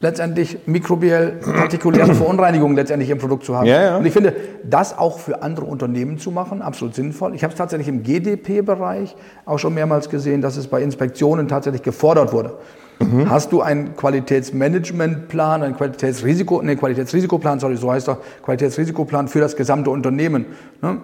[0.00, 3.66] Letztendlich mikrobiell partikuläre Verunreinigungen letztendlich im Produkt zu haben.
[3.66, 3.96] Ja, ja.
[3.98, 4.34] Und ich finde,
[4.64, 7.34] das auch für andere Unternehmen zu machen, absolut sinnvoll.
[7.34, 11.82] Ich habe es tatsächlich im GDP-Bereich auch schon mehrmals gesehen, dass es bei Inspektionen tatsächlich
[11.82, 12.54] gefordert wurde.
[12.98, 13.28] Mhm.
[13.28, 19.54] Hast du einen Qualitätsmanagementplan, einen Qualitätsrisiko, nee, Qualitätsrisikoplan, sorry, so heißt er, Qualitätsrisikoplan für das
[19.54, 20.46] gesamte Unternehmen.
[20.80, 20.98] Ne?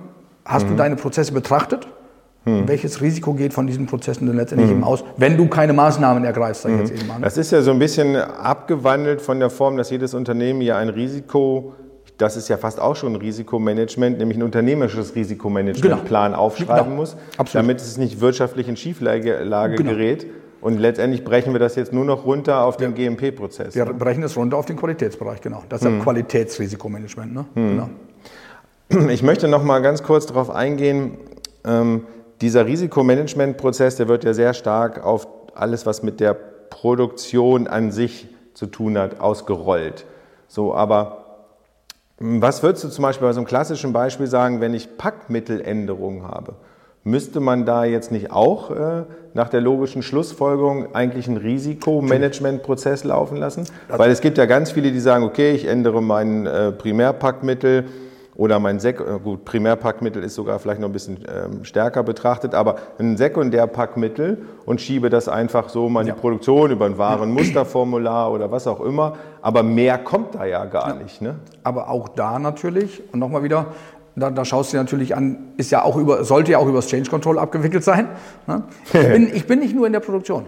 [0.45, 0.71] Hast mhm.
[0.71, 1.87] du deine Prozesse betrachtet?
[2.47, 2.69] Hm.
[2.69, 4.79] Welches Risiko geht von diesen Prozessen denn letztendlich hm.
[4.79, 6.87] eben aus, wenn du keine Maßnahmen ergreifst, sag ich hm.
[6.87, 7.19] jetzt eben mal.
[7.19, 7.25] Ne?
[7.25, 10.89] Das ist ja so ein bisschen abgewandelt von der Form, dass jedes Unternehmen ja ein
[10.89, 11.75] Risiko
[12.19, 16.43] das ist ja fast auch schon ein Risikomanagement, nämlich ein unternehmerisches Risikomanagementplan genau.
[16.43, 16.97] aufschreiben genau.
[16.97, 17.65] muss, Absolut.
[17.65, 19.77] damit es nicht wirtschaftlich in Schieflage genau.
[19.77, 20.27] gerät.
[20.63, 23.11] Und letztendlich brechen wir das jetzt nur noch runter auf den ja.
[23.11, 23.75] GMP-Prozess.
[23.75, 23.95] Wir ne?
[23.95, 25.63] brechen es runter auf den Qualitätsbereich, genau.
[25.69, 26.03] Das ist hm.
[26.03, 27.35] Qualitätsrisikomanagement.
[27.35, 27.45] Ne?
[27.55, 27.89] Hm.
[28.89, 29.11] Genau.
[29.11, 31.19] Ich möchte noch mal ganz kurz darauf eingehen,
[31.65, 32.05] ähm,
[32.41, 38.29] dieser Risikomanagementprozess, der wird ja sehr stark auf alles, was mit der Produktion an sich
[38.55, 40.05] zu tun hat, ausgerollt.
[40.49, 41.25] So, aber
[42.19, 46.55] was würdest du zum Beispiel bei so einem klassischen Beispiel sagen, wenn ich Packmitteländerungen habe?
[47.05, 53.37] Müsste man da jetzt nicht auch äh, nach der logischen Schlussfolgerung eigentlich einen Risikomanagementprozess laufen
[53.37, 53.67] lassen?
[53.89, 57.85] Weil es gibt ja ganz viele, die sagen, okay, ich ändere mein äh, Primärpackmittel
[58.37, 62.55] oder mein Sek äh, gut, Primärpackmittel ist sogar vielleicht noch ein bisschen ähm, stärker betrachtet,
[62.55, 66.15] aber ein Sekundärpackmittel und schiebe das einfach so mal in ja.
[66.15, 69.17] die Produktion über ein Warenmusterformular oder was auch immer.
[69.41, 71.03] Aber mehr kommt da ja gar ja.
[71.03, 71.23] nicht.
[71.23, 71.37] Ne?
[71.63, 73.67] Aber auch da natürlich, und nochmal wieder,
[74.17, 76.79] da, da, schaust du dir natürlich an, ist ja auch über, sollte ja auch über
[76.79, 78.09] das Change Control abgewickelt sein.
[78.47, 78.65] Ne?
[78.85, 80.47] Ich, bin, ich bin nicht nur in der Produktion.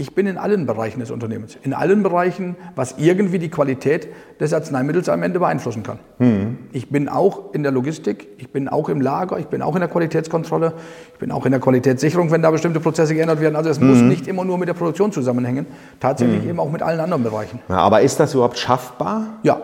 [0.00, 1.58] Ich bin in allen Bereichen des Unternehmens.
[1.62, 4.08] In allen Bereichen, was irgendwie die Qualität
[4.40, 5.98] des Arzneimittels am Ende beeinflussen kann.
[6.18, 6.56] Mhm.
[6.72, 9.80] Ich bin auch in der Logistik, ich bin auch im Lager, ich bin auch in
[9.80, 10.72] der Qualitätskontrolle,
[11.12, 13.56] ich bin auch in der Qualitätssicherung, wenn da bestimmte Prozesse geändert werden.
[13.56, 13.90] Also es mhm.
[13.90, 15.66] muss nicht immer nur mit der Produktion zusammenhängen,
[16.00, 16.48] tatsächlich mhm.
[16.48, 17.60] eben auch mit allen anderen Bereichen.
[17.68, 19.40] Ja, aber ist das überhaupt schaffbar?
[19.42, 19.60] Ja.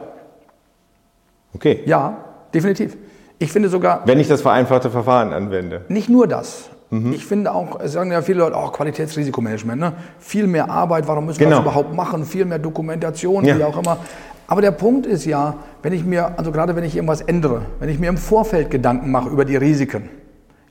[1.54, 1.80] Okay.
[1.86, 2.18] Ja,
[2.52, 2.94] definitiv.
[3.38, 4.02] Ich finde sogar.
[4.04, 5.86] Wenn ich das vereinfachte Verfahren anwende.
[5.88, 6.68] Nicht nur das.
[6.90, 7.12] Mhm.
[7.12, 9.92] Ich finde auch, es sagen ja viele Leute, oh, Qualitätsrisikomanagement, ne?
[10.18, 11.50] viel mehr Arbeit, warum müssen genau.
[11.50, 13.58] wir das überhaupt machen, viel mehr Dokumentation, ja.
[13.58, 13.98] wie auch immer.
[14.46, 17.88] Aber der Punkt ist ja, wenn ich mir, also gerade wenn ich irgendwas ändere, wenn
[17.88, 20.08] ich mir im Vorfeld Gedanken mache über die Risiken,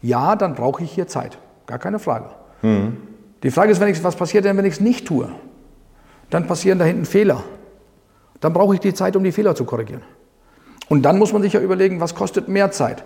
[0.02, 1.38] ja, dann brauche ich hier Zeit.
[1.66, 2.30] Gar keine Frage.
[2.62, 2.98] Mhm.
[3.44, 5.30] Die Frage ist, wenn ich, was passiert denn, wenn ich es nicht tue?
[6.30, 7.44] Dann passieren da hinten Fehler.
[8.40, 10.02] Dann brauche ich die Zeit, um die Fehler zu korrigieren.
[10.88, 13.04] Und dann muss man sich ja überlegen, was kostet mehr Zeit?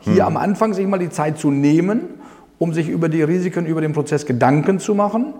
[0.00, 0.20] Hier mhm.
[0.20, 2.20] am Anfang sich mal die Zeit zu nehmen,
[2.62, 5.34] um sich über die Risiken, über den Prozess Gedanken zu machen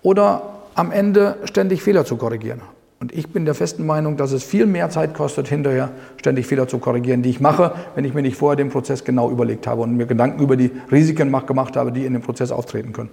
[0.00, 2.62] oder am Ende ständig Fehler zu korrigieren.
[2.98, 6.66] Und ich bin der festen Meinung, dass es viel mehr Zeit kostet, hinterher ständig Fehler
[6.66, 9.82] zu korrigieren, die ich mache, wenn ich mir nicht vorher den Prozess genau überlegt habe
[9.82, 13.10] und mir Gedanken über die Risiken gemacht habe, die in dem Prozess auftreten können.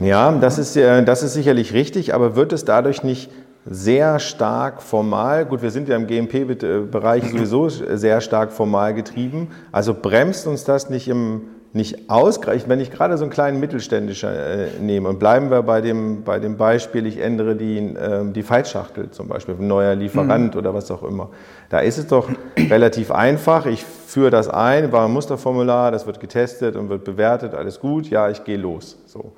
[0.00, 3.30] Ja, das ist, äh, das ist sicherlich richtig, aber wird es dadurch nicht
[3.66, 9.92] sehr stark formal, gut, wir sind ja im GMP-Bereich sowieso sehr stark formal getrieben, also
[9.92, 11.42] bremst uns das nicht im
[11.74, 15.80] nicht ausreichend, wenn ich gerade so einen kleinen Mittelständischer äh, nehme und bleiben wir bei
[15.80, 20.54] dem, bei dem Beispiel, ich ändere die, äh, die Faltschachtel zum Beispiel, ein neuer Lieferant
[20.54, 20.58] mhm.
[20.58, 21.30] oder was auch immer.
[21.70, 23.64] Da ist es doch relativ einfach.
[23.64, 28.10] Ich führe das ein, war ein Musterformular, das wird getestet und wird bewertet, alles gut,
[28.10, 28.98] ja, ich gehe los.
[29.06, 29.32] So.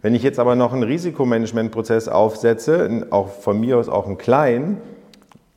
[0.00, 4.78] Wenn ich jetzt aber noch einen Risikomanagementprozess aufsetze, auch von mir aus auch einen kleinen,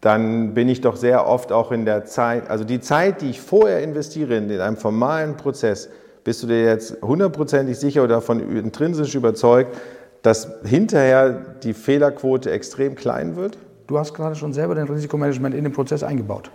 [0.01, 3.41] dann bin ich doch sehr oft auch in der Zeit, also die Zeit, die ich
[3.41, 5.89] vorher investiere in einem formalen Prozess,
[6.27, 9.77] bist du dir jetzt hundertprozentig sicher oder davon intrinsisch überzeugt,
[10.23, 13.57] dass hinterher die Fehlerquote extrem klein wird?
[13.87, 16.51] Du hast gerade schon selber den Risikomanagement in den Prozess eingebaut.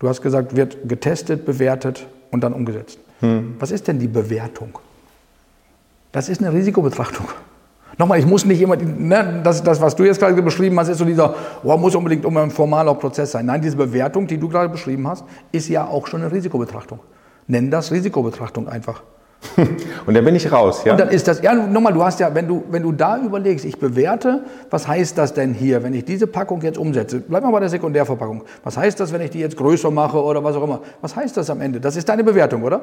[0.00, 2.98] Du hast gesagt, wird getestet, bewertet und dann umgesetzt.
[3.20, 3.54] Hm.
[3.60, 4.76] Was ist denn die Bewertung?
[6.10, 7.28] Das ist eine Risikobetrachtung.
[7.96, 10.98] Nochmal, ich muss nicht immer, ne, das, das, was du jetzt gerade beschrieben hast, ist
[10.98, 11.32] so dieser,
[11.62, 13.46] oh, muss unbedingt um ein formaler Prozess sein.
[13.46, 16.98] Nein, diese Bewertung, die du gerade beschrieben hast, ist ja auch schon eine Risikobetrachtung.
[17.46, 19.02] Nenn das Risikobetrachtung einfach.
[20.06, 20.92] Und dann bin ich raus, ja?
[20.92, 23.64] Und dann ist das, ja, nochmal, du hast ja, wenn du, wenn du da überlegst,
[23.64, 27.20] ich bewerte, was heißt das denn hier, wenn ich diese Packung jetzt umsetze?
[27.20, 28.42] Bleib mal bei der Sekundärverpackung.
[28.62, 30.80] Was heißt das, wenn ich die jetzt größer mache oder was auch immer?
[31.02, 31.80] Was heißt das am Ende?
[31.80, 32.80] Das ist deine Bewertung, oder?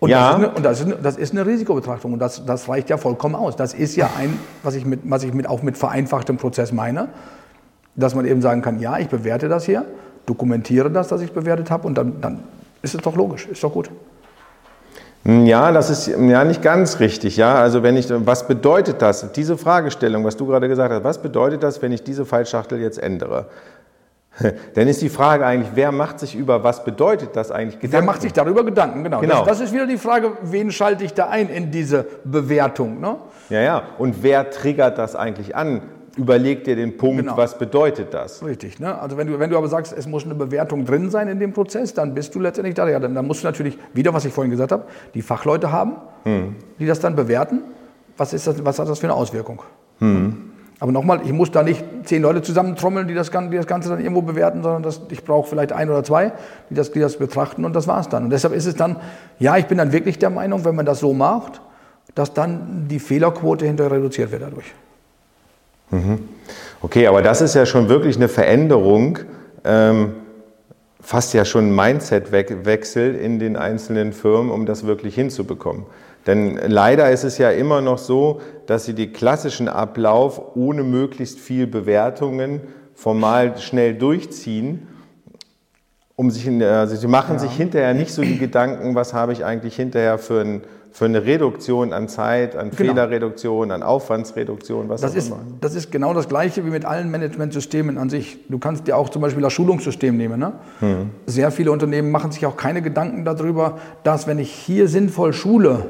[0.00, 0.18] Und, ja.
[0.18, 2.90] das, ist eine, und das, ist eine, das ist eine Risikobetrachtung und das, das reicht
[2.90, 3.56] ja vollkommen aus.
[3.56, 7.08] Das ist ja ein, was ich, mit, was ich mit, auch mit vereinfachtem Prozess meine,
[7.96, 9.84] dass man eben sagen kann, ja, ich bewerte das hier,
[10.26, 12.40] dokumentiere das, dass ich bewertet habe und dann, dann
[12.84, 13.90] ist es doch logisch, ist doch gut.
[15.24, 17.38] Ja, das ist ja nicht ganz richtig.
[17.38, 19.32] Ja, also wenn ich, was bedeutet das?
[19.32, 22.98] Diese Fragestellung, was du gerade gesagt hast, was bedeutet das, wenn ich diese Fallschachtel jetzt
[22.98, 23.46] ändere?
[24.74, 28.06] Dann ist die Frage eigentlich, wer macht sich über was bedeutet das eigentlich Gedanken?
[28.06, 29.20] Wer macht sich darüber Gedanken, genau.
[29.20, 29.44] genau.
[29.44, 33.00] Das, das, ist wieder die Frage, wen schalte ich da ein in diese Bewertung?
[33.00, 33.16] Ne?
[33.48, 33.82] Ja, ja.
[33.96, 35.82] Und wer triggert das eigentlich an?
[36.16, 37.36] Überleg dir den Punkt, genau.
[37.36, 38.44] was bedeutet das?
[38.44, 38.78] Richtig.
[38.78, 38.96] Ne?
[39.00, 41.52] Also wenn du, wenn du aber sagst, es muss eine Bewertung drin sein in dem
[41.52, 42.88] Prozess, dann bist du letztendlich da.
[42.88, 45.96] Ja, dann, dann musst du natürlich, wieder was ich vorhin gesagt habe, die Fachleute haben,
[46.22, 46.56] hm.
[46.78, 47.62] die das dann bewerten.
[48.16, 49.62] Was, ist das, was hat das für eine Auswirkung?
[49.98, 50.52] Hm.
[50.78, 54.00] Aber nochmal, ich muss da nicht zehn Leute zusammentrommeln, die das, die das Ganze dann
[54.00, 56.32] irgendwo bewerten, sondern das, ich brauche vielleicht ein oder zwei,
[56.70, 58.24] die das, die das betrachten und das war's dann.
[58.24, 58.96] Und deshalb ist es dann,
[59.38, 61.60] ja, ich bin dann wirklich der Meinung, wenn man das so macht,
[62.14, 64.74] dass dann die Fehlerquote hinterher reduziert wird dadurch.
[65.94, 66.18] Mhm.
[66.82, 69.20] Okay, aber das ist ja schon wirklich eine Veränderung,
[69.64, 70.14] ähm,
[71.00, 75.84] fast ja schon ein Mindset-Wechsel in den einzelnen Firmen, um das wirklich hinzubekommen.
[76.26, 81.38] Denn leider ist es ja immer noch so, dass sie den klassischen Ablauf ohne möglichst
[81.38, 82.60] viel Bewertungen
[82.94, 84.88] formal schnell durchziehen.
[86.16, 87.38] Um sich in, also sie machen ja.
[87.40, 90.62] sich hinterher nicht so die Gedanken, was habe ich eigentlich hinterher für ein,
[90.94, 92.92] für eine Reduktion an Zeit, an genau.
[92.92, 95.40] Fehlerreduktion, an Aufwandsreduktion, was das auch ist, immer.
[95.60, 98.38] Das ist genau das Gleiche wie mit allen Managementsystemen an sich.
[98.48, 100.38] Du kannst dir auch zum Beispiel das Schulungssystem nehmen.
[100.38, 100.52] Ne?
[100.78, 101.10] Hm.
[101.26, 105.86] Sehr viele Unternehmen machen sich auch keine Gedanken darüber, dass wenn ich hier sinnvoll schule,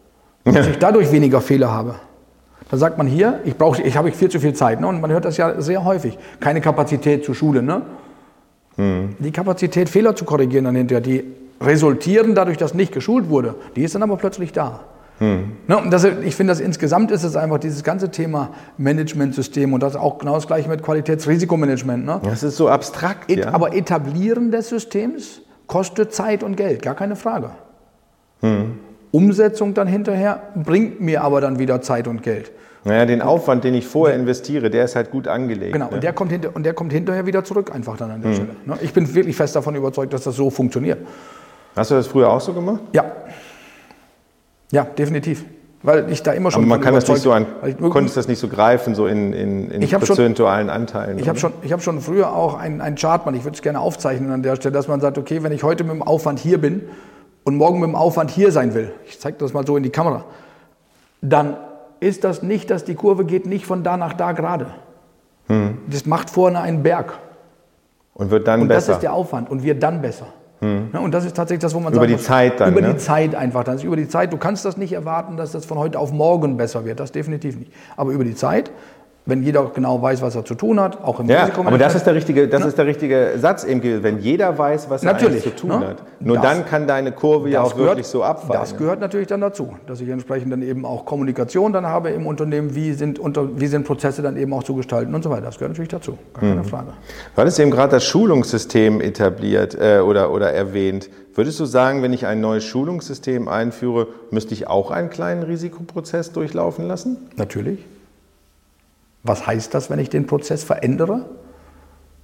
[0.44, 1.94] dass ich dadurch weniger Fehler habe.
[2.68, 4.80] Da sagt man hier, ich, brauche, ich habe viel zu viel Zeit.
[4.80, 4.88] Ne?
[4.88, 6.18] Und man hört das ja sehr häufig.
[6.40, 7.62] Keine Kapazität zur Schule.
[7.62, 7.82] Ne?
[8.74, 9.14] Hm.
[9.20, 11.22] Die Kapazität, Fehler zu korrigieren dann hinterher, die
[11.60, 14.80] resultieren dadurch, dass nicht geschult wurde, die ist dann aber plötzlich da.
[15.18, 15.52] Hm.
[15.66, 19.82] Ne, und das, ich finde, dass insgesamt ist es einfach dieses ganze Thema Managementsystem und
[19.82, 22.06] das auch genau das gleiche mit Qualitätsrisikomanagement.
[22.06, 22.20] Ne?
[22.22, 23.30] Das ist so abstrakt.
[23.30, 23.52] Et, ja.
[23.52, 27.50] Aber Etablieren des Systems kostet Zeit und Geld, gar keine Frage.
[28.40, 28.78] Hm.
[29.10, 32.52] Umsetzung dann hinterher bringt mir aber dann wieder Zeit und Geld.
[32.84, 35.72] Naja, den Aufwand, den ich vorher investiere, der ist halt gut angelegt.
[35.72, 35.96] Genau, ne?
[35.96, 38.36] und, der kommt hinter, und der kommt hinterher wieder zurück einfach dann an der hm.
[38.36, 38.56] Stelle.
[38.66, 38.78] Ne?
[38.82, 40.98] Ich bin wirklich fest davon überzeugt, dass das so funktioniert.
[41.78, 42.80] Hast du das früher auch so gemacht?
[42.92, 43.04] Ja.
[44.70, 45.44] Ja, definitiv.
[45.82, 46.62] Weil ich da immer schon.
[46.62, 47.46] Aber man kann das nicht so an,
[47.78, 51.18] konntest das nicht so greifen, so in, in, in prozentualen schon, Anteilen.
[51.20, 53.78] Ich habe schon, hab schon früher auch einen, einen Chart, man, ich würde es gerne
[53.78, 56.60] aufzeichnen an der Stelle, dass man sagt, okay, wenn ich heute mit dem Aufwand hier
[56.60, 56.82] bin
[57.44, 59.90] und morgen mit dem Aufwand hier sein will, ich zeige das mal so in die
[59.90, 60.24] Kamera,
[61.20, 61.56] dann
[62.00, 64.66] ist das nicht, dass die Kurve geht nicht von da nach da gerade.
[65.46, 65.78] Hm.
[65.88, 67.18] Das macht vorne einen Berg.
[68.14, 68.78] Und wird dann und besser.
[68.78, 70.26] Und das ist der Aufwand und wird dann besser.
[70.60, 70.88] Hm.
[70.92, 72.72] und das ist tatsächlich das, wo man über die muss, Zeit dann.
[72.72, 72.94] Über ne?
[72.94, 73.62] die Zeit einfach.
[73.62, 74.32] Das ist über die Zeit.
[74.32, 76.98] Du kannst das nicht erwarten, dass das von heute auf morgen besser wird.
[76.98, 77.72] Das definitiv nicht.
[77.96, 78.72] Aber über die Zeit
[79.28, 82.04] wenn jeder genau weiß, was er zu tun hat, auch im ja, Aber das ist
[82.04, 82.68] der richtige, das ne?
[82.68, 85.88] ist der richtige Satz eben, wenn jeder weiß, was natürlich, er zu tun ne?
[85.88, 86.02] hat.
[86.18, 88.58] Nur das, dann kann deine Kurve ja auch gehört, wirklich so abfallen.
[88.58, 92.26] Das gehört natürlich dann dazu, dass ich entsprechend dann eben auch Kommunikation dann habe im
[92.26, 95.42] Unternehmen, wie sind, unter, wie sind Prozesse dann eben auch zu gestalten und so weiter.
[95.42, 96.64] Das gehört natürlich dazu, gar keine mhm.
[96.64, 96.88] Frage.
[97.34, 101.10] Du hattest eben gerade das Schulungssystem etabliert äh, oder, oder erwähnt.
[101.34, 106.32] Würdest du sagen, wenn ich ein neues Schulungssystem einführe, müsste ich auch einen kleinen Risikoprozess
[106.32, 107.18] durchlaufen lassen?
[107.36, 107.80] Natürlich.
[109.28, 111.26] Was heißt das, wenn ich den Prozess verändere?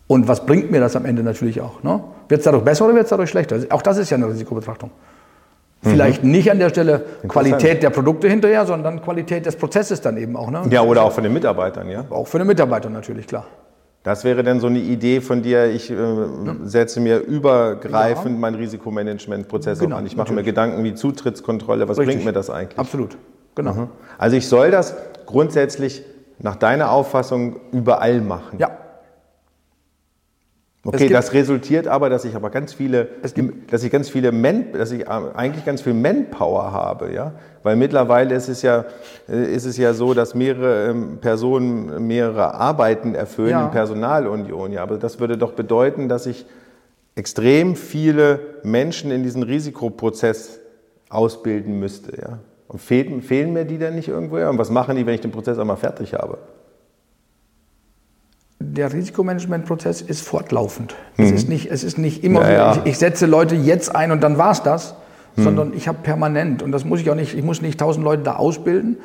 [0.06, 1.82] Und was bringt mir das am Ende natürlich auch?
[1.82, 2.02] Ne?
[2.28, 3.58] Wird es dadurch besser oder wird es dadurch schlechter?
[3.70, 4.90] Auch das ist ja eine Risikobetrachtung.
[5.82, 5.90] Mhm.
[5.90, 10.34] Vielleicht nicht an der Stelle Qualität der Produkte hinterher, sondern Qualität des Prozesses dann eben
[10.34, 10.50] auch.
[10.50, 10.62] Ne?
[10.70, 12.04] Ja, oder auch von den Mitarbeitern, ja?
[12.08, 13.44] Auch für den Mitarbeiter natürlich, klar.
[14.02, 15.96] Das wäre dann so eine Idee von dir, ich äh,
[16.64, 18.40] setze mir übergreifend ja.
[18.40, 20.06] mein Risikomanagementprozess genau, an.
[20.06, 20.46] Ich mache natürlich.
[20.46, 22.16] mir Gedanken wie Zutrittskontrolle, was Richtig.
[22.16, 22.78] bringt mir das eigentlich?
[22.78, 23.16] Absolut,
[23.54, 23.72] genau.
[23.72, 23.88] Mhm.
[24.18, 26.02] Also ich soll das grundsätzlich
[26.38, 28.58] nach deiner Auffassung überall machen.
[28.58, 28.78] Ja.
[30.86, 33.08] Okay, das resultiert aber, dass ich aber ganz viele,
[33.70, 38.34] dass ich ganz viele Man, dass ich eigentlich ganz viel Manpower habe, ja, weil mittlerweile
[38.34, 38.84] ist es ja,
[39.26, 43.64] äh, ist es ja so, dass mehrere ähm, Personen mehrere Arbeiten erfüllen ja.
[43.64, 46.44] in Personalunion, ja, aber das würde doch bedeuten, dass ich
[47.14, 50.60] extrem viele Menschen in diesen Risikoprozess
[51.08, 52.38] ausbilden müsste, ja.
[52.68, 54.36] Und fehlen, fehlen mir die denn nicht irgendwo?
[54.36, 56.38] Und was machen die, wenn ich den Prozess einmal fertig habe?
[58.58, 60.94] Der Risikomanagementprozess ist fortlaufend.
[61.16, 61.24] Mhm.
[61.24, 64.10] Es, ist nicht, es ist nicht immer ja, so, ich, ich, setze Leute jetzt ein
[64.10, 64.94] und dann war es das,
[65.36, 65.42] mhm.
[65.42, 68.22] sondern ich habe permanent, und das muss ich auch nicht, ich muss nicht tausend Leute
[68.22, 68.98] da ausbilden.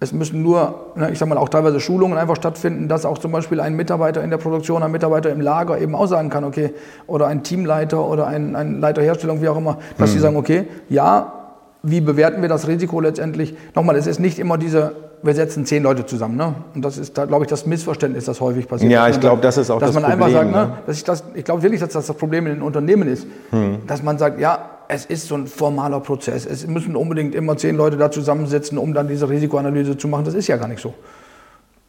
[0.00, 3.30] Es müssen nur, ne, ich sage mal, auch teilweise Schulungen einfach stattfinden, dass auch zum
[3.30, 6.74] Beispiel ein Mitarbeiter in der Produktion, ein Mitarbeiter im Lager eben auch sagen kann, okay,
[7.06, 10.14] oder ein Teamleiter oder ein, ein Leiter Herstellung, wie auch immer, dass mhm.
[10.14, 11.43] sie sagen, okay, ja,
[11.84, 13.54] wie bewerten wir das Risiko letztendlich?
[13.74, 14.92] Nochmal, es ist nicht immer diese,
[15.22, 16.36] wir setzen zehn Leute zusammen.
[16.36, 16.54] Ne?
[16.74, 18.90] Und das ist, da, glaube ich, das Missverständnis, das häufig passiert.
[18.90, 20.10] Ja, ich glaube, das ist auch das Problem.
[20.10, 20.66] Dass man einfach sagt, ne?
[20.66, 20.78] ne?
[20.86, 23.26] dass ich, das, ich glaube wirklich, dass das das Problem in den Unternehmen ist.
[23.50, 23.78] Hm.
[23.86, 26.46] Dass man sagt, ja, es ist so ein formaler Prozess.
[26.46, 30.24] Es müssen unbedingt immer zehn Leute da zusammensitzen, um dann diese Risikoanalyse zu machen.
[30.24, 30.94] Das ist ja gar nicht so.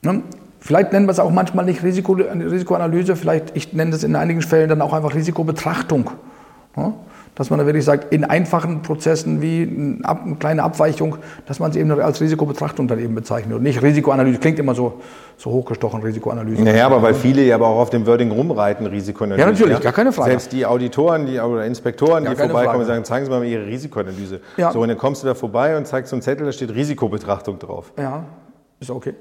[0.01, 0.21] Ne?
[0.59, 4.41] Vielleicht nennen wir es auch manchmal nicht Risiko, Risikoanalyse, vielleicht, ich nenne das in einigen
[4.41, 6.09] Fällen dann auch einfach Risikobetrachtung.
[6.75, 6.93] Ne?
[7.35, 11.77] Dass man da wirklich sagt, in einfachen Prozessen wie eine kleine Abweichung, dass man es
[11.77, 14.39] eben als Risikobetrachtung dann eben bezeichnet und nicht Risikoanalyse.
[14.39, 15.01] Klingt immer so,
[15.37, 16.63] so hochgestochen, Risikoanalyse.
[16.63, 19.45] Naja, aber weil viele ja aber auch auf dem Wording rumreiten, Risikoanalyse.
[19.45, 19.83] Ja, natürlich, ja?
[19.83, 20.31] gar keine Frage.
[20.31, 24.39] Selbst die Auditoren die, oder Inspektoren, die vorbeikommen und sagen, zeigen Sie mal Ihre Risikoanalyse.
[24.55, 24.71] Ja.
[24.71, 27.59] So, und dann kommst du da vorbei und zeigst so einen Zettel, da steht Risikobetrachtung
[27.59, 27.91] drauf.
[27.97, 28.23] Ja,
[28.79, 29.13] ist okay.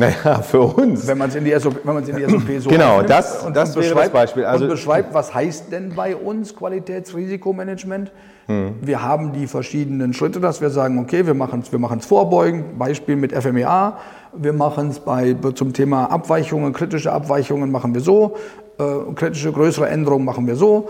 [0.00, 1.06] Naja, für uns.
[1.06, 3.76] Wenn man es in die SOP, wenn in die SOP so Genau, das, und, das
[3.76, 4.44] und wäre das Beispiel.
[4.46, 8.10] Also und beschreibt, was heißt denn bei uns Qualitätsrisikomanagement?
[8.46, 8.76] Hm.
[8.80, 12.78] Wir haben die verschiedenen Schritte, dass wir sagen, okay, wir machen es wir machen's vorbeugend,
[12.78, 13.98] Beispiel mit FMEA,
[14.32, 18.36] wir machen es bei, zum Thema Abweichungen, kritische Abweichungen machen wir so,
[18.78, 20.88] äh, kritische größere Änderungen machen wir so.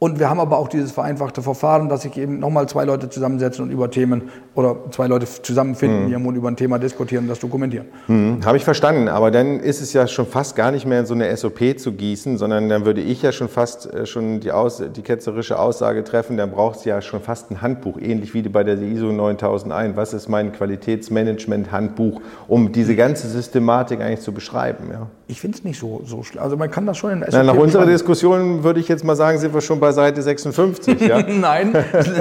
[0.00, 3.64] Und wir haben aber auch dieses vereinfachte Verfahren, dass sich eben nochmal zwei Leute zusammensetzen
[3.64, 6.26] und über Themen oder zwei Leute zusammenfinden mhm.
[6.26, 7.86] und über ein Thema diskutieren und das dokumentieren.
[8.06, 8.44] Mhm.
[8.44, 9.08] Habe ich verstanden.
[9.08, 11.92] Aber dann ist es ja schon fast gar nicht mehr in so eine SOP zu
[11.92, 16.04] gießen, sondern dann würde ich ja schon fast äh, schon die, Aus die ketzerische Aussage
[16.04, 19.96] treffen, dann braucht es ja schon fast ein Handbuch, ähnlich wie bei der ISO 9001.
[19.96, 24.90] Was ist mein Qualitätsmanagement-Handbuch, um diese ganze Systematik eigentlich zu beschreiben?
[24.92, 25.08] Ja?
[25.26, 26.42] Ich finde es nicht so, so schlimm.
[26.42, 29.16] Also man kann das schon in SOP Na, Nach unserer Diskussion würde ich jetzt mal
[29.16, 31.00] sagen, sind wir schon bei bei Seite 56.
[31.00, 31.22] Ja?
[31.28, 31.72] nein,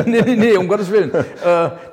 [0.05, 1.11] nee, nee, nee, um Gottes Willen.
[1.13, 1.23] Äh,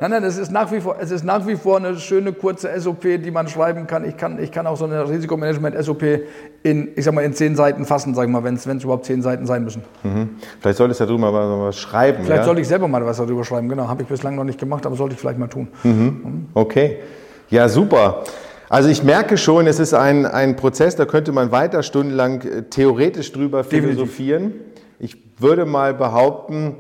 [0.00, 2.68] nein, nein, es ist, nach wie vor, es ist nach wie vor eine schöne kurze
[2.78, 4.04] SOP, die man schreiben kann.
[4.08, 6.02] Ich kann, ich kann auch so eine Risikomanagement-SOP
[6.62, 9.22] in, ich sag mal, in zehn Seiten fassen, sag ich mal, wenn es überhaupt zehn
[9.22, 9.82] Seiten sein müssen.
[10.02, 10.30] Mhm.
[10.60, 12.24] Vielleicht solltest du darüber mal was schreiben.
[12.24, 12.44] Vielleicht ja?
[12.44, 13.88] sollte ich selber mal was darüber schreiben, genau.
[13.88, 15.68] Habe ich bislang noch nicht gemacht, aber sollte ich vielleicht mal tun.
[15.82, 15.90] Mhm.
[15.90, 16.46] Mhm.
[16.54, 16.98] Okay.
[17.50, 18.24] Ja, super.
[18.68, 22.62] Also ich merke schon, es ist ein, ein Prozess, da könnte man weiter stundenlang äh,
[22.62, 24.52] theoretisch drüber philosophieren.
[24.98, 26.76] Ich würde mal behaupten,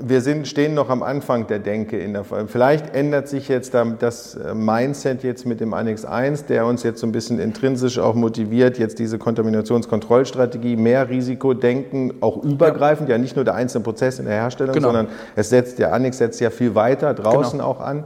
[0.00, 1.98] wir sind, stehen noch am Anfang der Denke.
[1.98, 6.66] In der, vielleicht ändert sich jetzt das äh, Mindset jetzt mit dem Annex 1, der
[6.66, 13.08] uns jetzt so ein bisschen intrinsisch auch motiviert, jetzt diese Kontaminationskontrollstrategie, mehr Risikodenken, auch übergreifend,
[13.08, 14.88] ja, ja nicht nur der einzelne Prozess in der Herstellung, genau.
[14.88, 17.70] sondern es setzt, der Annex setzt ja viel weiter draußen genau.
[17.70, 18.04] auch an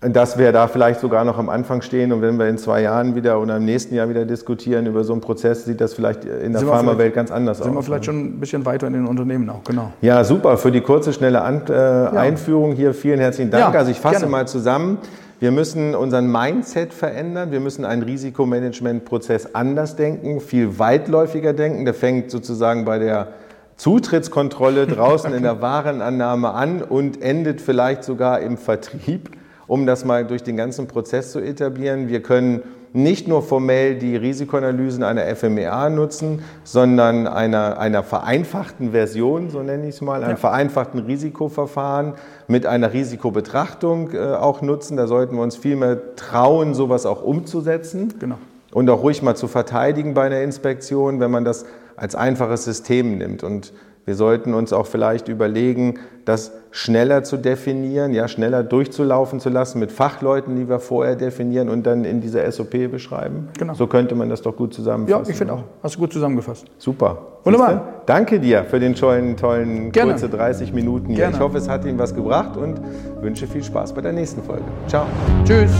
[0.00, 3.14] dass wir da vielleicht sogar noch am Anfang stehen und wenn wir in zwei Jahren
[3.14, 6.52] wieder oder im nächsten Jahr wieder diskutieren über so einen Prozess, sieht das vielleicht in
[6.52, 7.66] der Pharmawelt ganz anders sind aus.
[7.66, 9.92] Sind wir vielleicht schon ein bisschen weiter in den Unternehmen auch, genau.
[10.00, 10.56] Ja, super.
[10.56, 12.10] Für die kurze, schnelle An äh, ja.
[12.12, 13.74] Einführung hier vielen herzlichen Dank.
[13.74, 14.30] Ja, also ich fasse gerne.
[14.30, 14.98] mal zusammen.
[15.38, 17.50] Wir müssen unseren Mindset verändern.
[17.50, 21.84] Wir müssen einen Risikomanagementprozess anders denken, viel weitläufiger denken.
[21.84, 23.28] Der fängt sozusagen bei der
[23.76, 29.30] Zutrittskontrolle draußen in der Warenannahme an und endet vielleicht sogar im Vertrieb
[29.70, 32.08] um das mal durch den ganzen Prozess zu etablieren.
[32.08, 32.62] Wir können
[32.92, 39.84] nicht nur formell die Risikoanalysen einer FMEA nutzen, sondern einer, einer vereinfachten Version, so nenne
[39.84, 40.36] ich es mal, einem ja.
[40.36, 42.14] vereinfachten Risikoverfahren
[42.48, 44.96] mit einer Risikobetrachtung äh, auch nutzen.
[44.96, 48.14] Da sollten wir uns viel mehr trauen, sowas auch umzusetzen.
[48.18, 48.38] Genau.
[48.72, 51.64] Und auch ruhig mal zu verteidigen bei einer Inspektion, wenn man das
[51.94, 53.44] als einfaches System nimmt.
[53.44, 53.72] Und
[54.10, 59.78] wir sollten uns auch vielleicht überlegen, das schneller zu definieren, ja, schneller durchzulaufen zu lassen
[59.78, 63.50] mit Fachleuten, die wir vorher definieren und dann in dieser SOP beschreiben.
[63.56, 63.72] Genau.
[63.74, 65.26] So könnte man das doch gut zusammenfassen.
[65.26, 65.62] Ja, ich finde auch.
[65.80, 66.66] Hast du gut zusammengefasst.
[66.78, 67.18] Super.
[67.44, 68.02] Wunderbar.
[68.06, 70.10] Danke dir für den tollen, tollen Gerne.
[70.10, 71.18] kurze 30 Minuten hier.
[71.18, 71.36] Gerne.
[71.36, 72.80] Ich hoffe, es hat Ihnen was gebracht und
[73.20, 74.64] wünsche viel Spaß bei der nächsten Folge.
[74.88, 75.06] Ciao.
[75.44, 75.70] Tschüss.